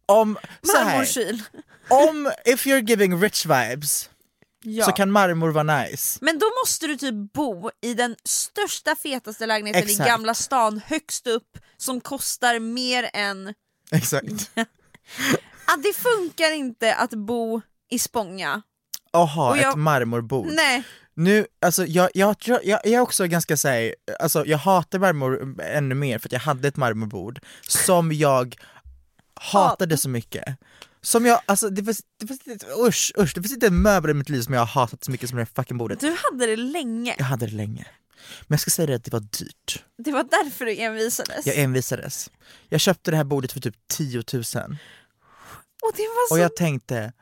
[0.06, 1.42] om, Marmorkyl.
[1.88, 4.10] om, if you're giving rich vibes,
[4.64, 4.84] Ja.
[4.84, 6.18] så kan marmor vara nice.
[6.22, 10.08] Men då måste du typ bo i den största fetaste lägenheten Exakt.
[10.08, 13.54] i Gamla stan högst upp som kostar mer än...
[13.90, 14.50] Exakt.
[15.70, 18.62] Ah, det funkar inte att bo i Spånga.
[19.12, 19.28] Och
[19.58, 20.46] jag- ett marmorbord.
[20.46, 20.82] Nej,
[21.14, 25.94] Nu, alltså jag, jag, jag, jag är också ganska såhär, alltså jag hatar marmor ännu
[25.94, 28.56] mer för att jag hade ett marmorbord som jag
[29.34, 30.44] hatade så mycket.
[31.02, 34.14] Som jag, alltså det finns, det finns usch, usch, det finns inte en möbel i
[34.14, 36.00] mitt liv som jag har hatat så mycket som det här fucking bordet.
[36.00, 37.14] du hade det länge.
[37.18, 37.86] Jag hade det länge.
[38.46, 39.84] Men jag ska säga det att det var dyrt.
[39.98, 41.46] Det var därför du envisades.
[41.46, 42.30] Jag envisades.
[42.68, 46.34] Jag köpte det här bordet för typ 10 000 Och det var så...
[46.34, 47.12] och jag tänkte,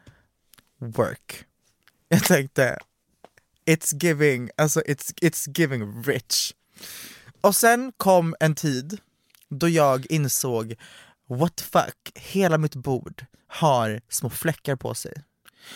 [0.79, 1.45] work.
[2.09, 2.79] Jag tänkte,
[3.66, 6.53] it's giving, alltså it's, it's giving rich.
[7.41, 9.01] Och sen kom en tid
[9.49, 10.74] då jag insåg,
[11.29, 15.12] what the fuck, hela mitt bord har små fläckar på sig.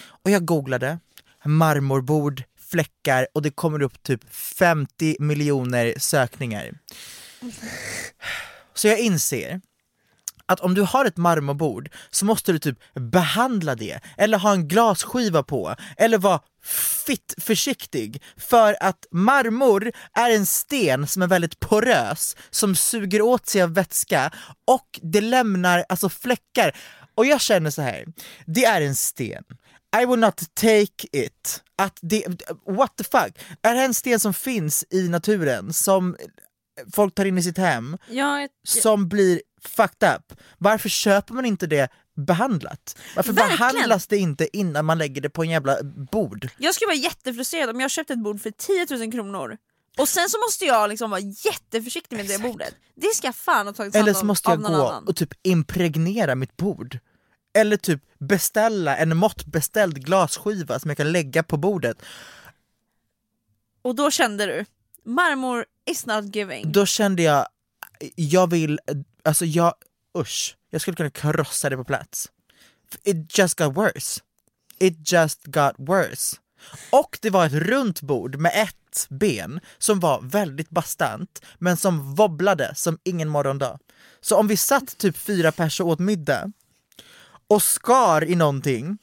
[0.01, 0.99] Och jag googlade,
[1.45, 6.79] marmorbord, fläckar och det kommer upp typ 50 miljoner sökningar.
[8.75, 9.61] Så jag inser
[10.51, 14.69] att om du har ett marmorbord så måste du typ behandla det, eller ha en
[14.69, 16.41] glasskiva på, eller vara
[17.07, 23.47] fitt försiktig för att marmor är en sten som är väldigt porös, som suger åt
[23.47, 24.31] sig av vätska
[24.67, 26.77] och det lämnar alltså fläckar.
[27.15, 28.05] Och jag känner så här,
[28.47, 29.45] det är en sten.
[30.03, 31.63] I will not take it.
[31.79, 32.25] Att det,
[32.67, 33.39] what the fuck?
[33.63, 36.17] Är det en sten som finns i naturen, som
[36.95, 40.41] folk tar in i sitt hem, Ja, jag- som blir fucked up.
[40.59, 42.99] Varför köper man inte det behandlat?
[43.17, 43.59] Varför Verkligen.
[43.59, 45.83] behandlas det inte innan man lägger det på en jävla
[46.13, 46.49] bord?
[46.59, 49.57] Jag skulle vara jättefrustrerad om jag köpte ett bord för 10 000 kronor
[49.99, 52.75] och sen så måste jag liksom vara jätteförsiktig med det bordet.
[52.95, 55.09] Det ska fan ha tagits Eller så måste jag gå annan.
[55.09, 56.99] och typ impregnera mitt bord.
[57.55, 62.03] Eller typ beställa en måttbeställd glasskiva som jag kan lägga på bordet.
[63.83, 64.65] Och då kände du,
[65.05, 66.73] marmor is not giving.
[66.73, 67.47] Då kände jag,
[68.15, 68.81] jag vill,
[69.31, 69.75] alltså jag,
[70.19, 72.29] usch, jag skulle kunna krossa det på plats.
[73.05, 74.21] It just got worse.
[74.79, 76.37] It just got worse.
[76.91, 82.15] Och det var ett runt bord med ett ben som var väldigt bastant men som
[82.15, 83.79] wobblade som ingen morgondag.
[84.21, 86.53] Så om vi satt typ fyra personer åt middag
[87.49, 88.99] och skar i någonting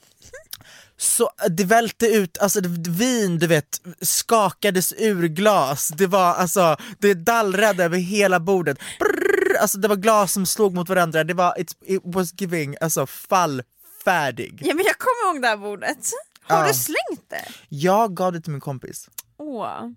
[0.97, 2.59] så eh, det välte ut, alltså
[2.89, 8.77] vin du vet skakades ur glas, det var alltså, det dallrade över hela bordet.
[8.99, 9.26] Brr!
[9.57, 14.61] Alltså det var glas som slog mot varandra, det var, it, was giving, alltså fallfärdig.
[14.63, 15.97] Ja men jag kommer ihåg det här bordet.
[16.41, 16.67] Har Ja.
[16.67, 17.45] du slängt det?
[17.69, 19.09] Jag gav det till min kompis.
[19.37, 19.89] Åh.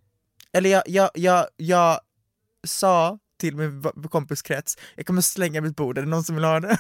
[0.53, 2.01] Eller jag, jag, jag, jag
[2.67, 6.61] sa till min kompiskrets, jag kommer slänga mitt bord, är det någon som vill ha
[6.61, 6.79] det?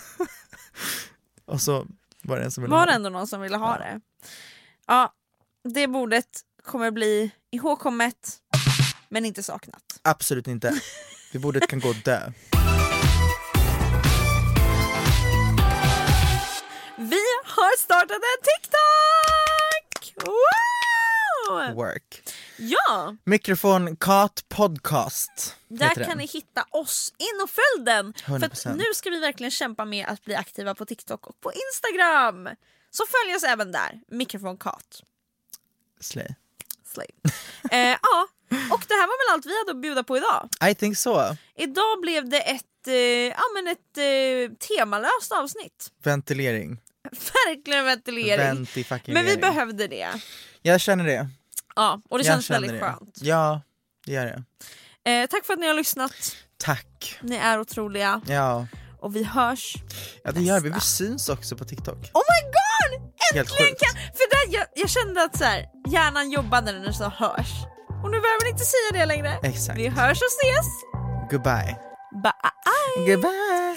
[1.47, 1.87] och så
[2.23, 2.97] var det en som ville Var ha det det.
[2.97, 4.01] ändå någon som ville ha det?
[4.87, 5.13] Ja,
[5.75, 6.27] det bordet
[6.65, 8.37] kommer bli ihågkommet
[9.09, 9.83] men inte saknat.
[10.03, 10.81] Absolut inte.
[11.33, 12.33] Det bordet kan gå och dö.
[17.63, 20.27] har startat en TikTok!
[20.27, 21.75] Wow!
[21.75, 22.23] Work.
[22.57, 26.19] Ja, Mikrofon Kat Podcast där kan den.
[26.19, 27.13] ni hitta oss.
[27.19, 28.15] In och följ den!
[28.27, 28.77] För att 100%.
[28.77, 32.49] nu ska vi verkligen kämpa med att bli aktiva på TikTok och på Instagram.
[32.91, 35.03] Så följ oss även där, mikrofonkat.
[36.01, 36.29] Slay.
[36.87, 37.07] Slay.
[37.71, 40.49] eh, ja, och det här var väl allt vi hade att bjuda på idag.
[40.71, 41.37] I think so.
[41.55, 42.95] Idag blev det ett, eh,
[43.29, 45.93] ja, men ett eh, temalöst avsnitt.
[46.03, 46.81] Ventilering.
[47.47, 48.67] Verkligen ventilering.
[49.07, 50.09] Men vi behövde det.
[50.63, 51.29] Jag känner det.
[51.77, 52.79] Ja, och det jag känns väldigt det.
[52.81, 53.19] skönt.
[53.21, 53.63] Ja,
[54.07, 54.43] det gör det.
[55.11, 56.37] Eh, tack för att ni har lyssnat.
[56.57, 57.19] Tack.
[57.23, 58.21] Ni är otroliga.
[58.27, 58.67] Ja,
[59.01, 59.75] Och vi hörs.
[60.25, 60.71] ja det gör vi.
[60.71, 61.97] Vi syns också på TikTok.
[61.97, 63.11] Oh my god!
[63.35, 63.95] Äntligen kan...
[63.95, 67.49] För där, jag, jag kände att så här, hjärnan jobbade när den sa hörs.
[68.05, 69.39] Och nu behöver ni inte säga det längre.
[69.43, 69.79] Exakt.
[69.79, 70.67] Vi hörs och ses.
[71.31, 71.77] Goodbye.
[72.23, 73.07] Bye!
[73.15, 73.77] Goodbye.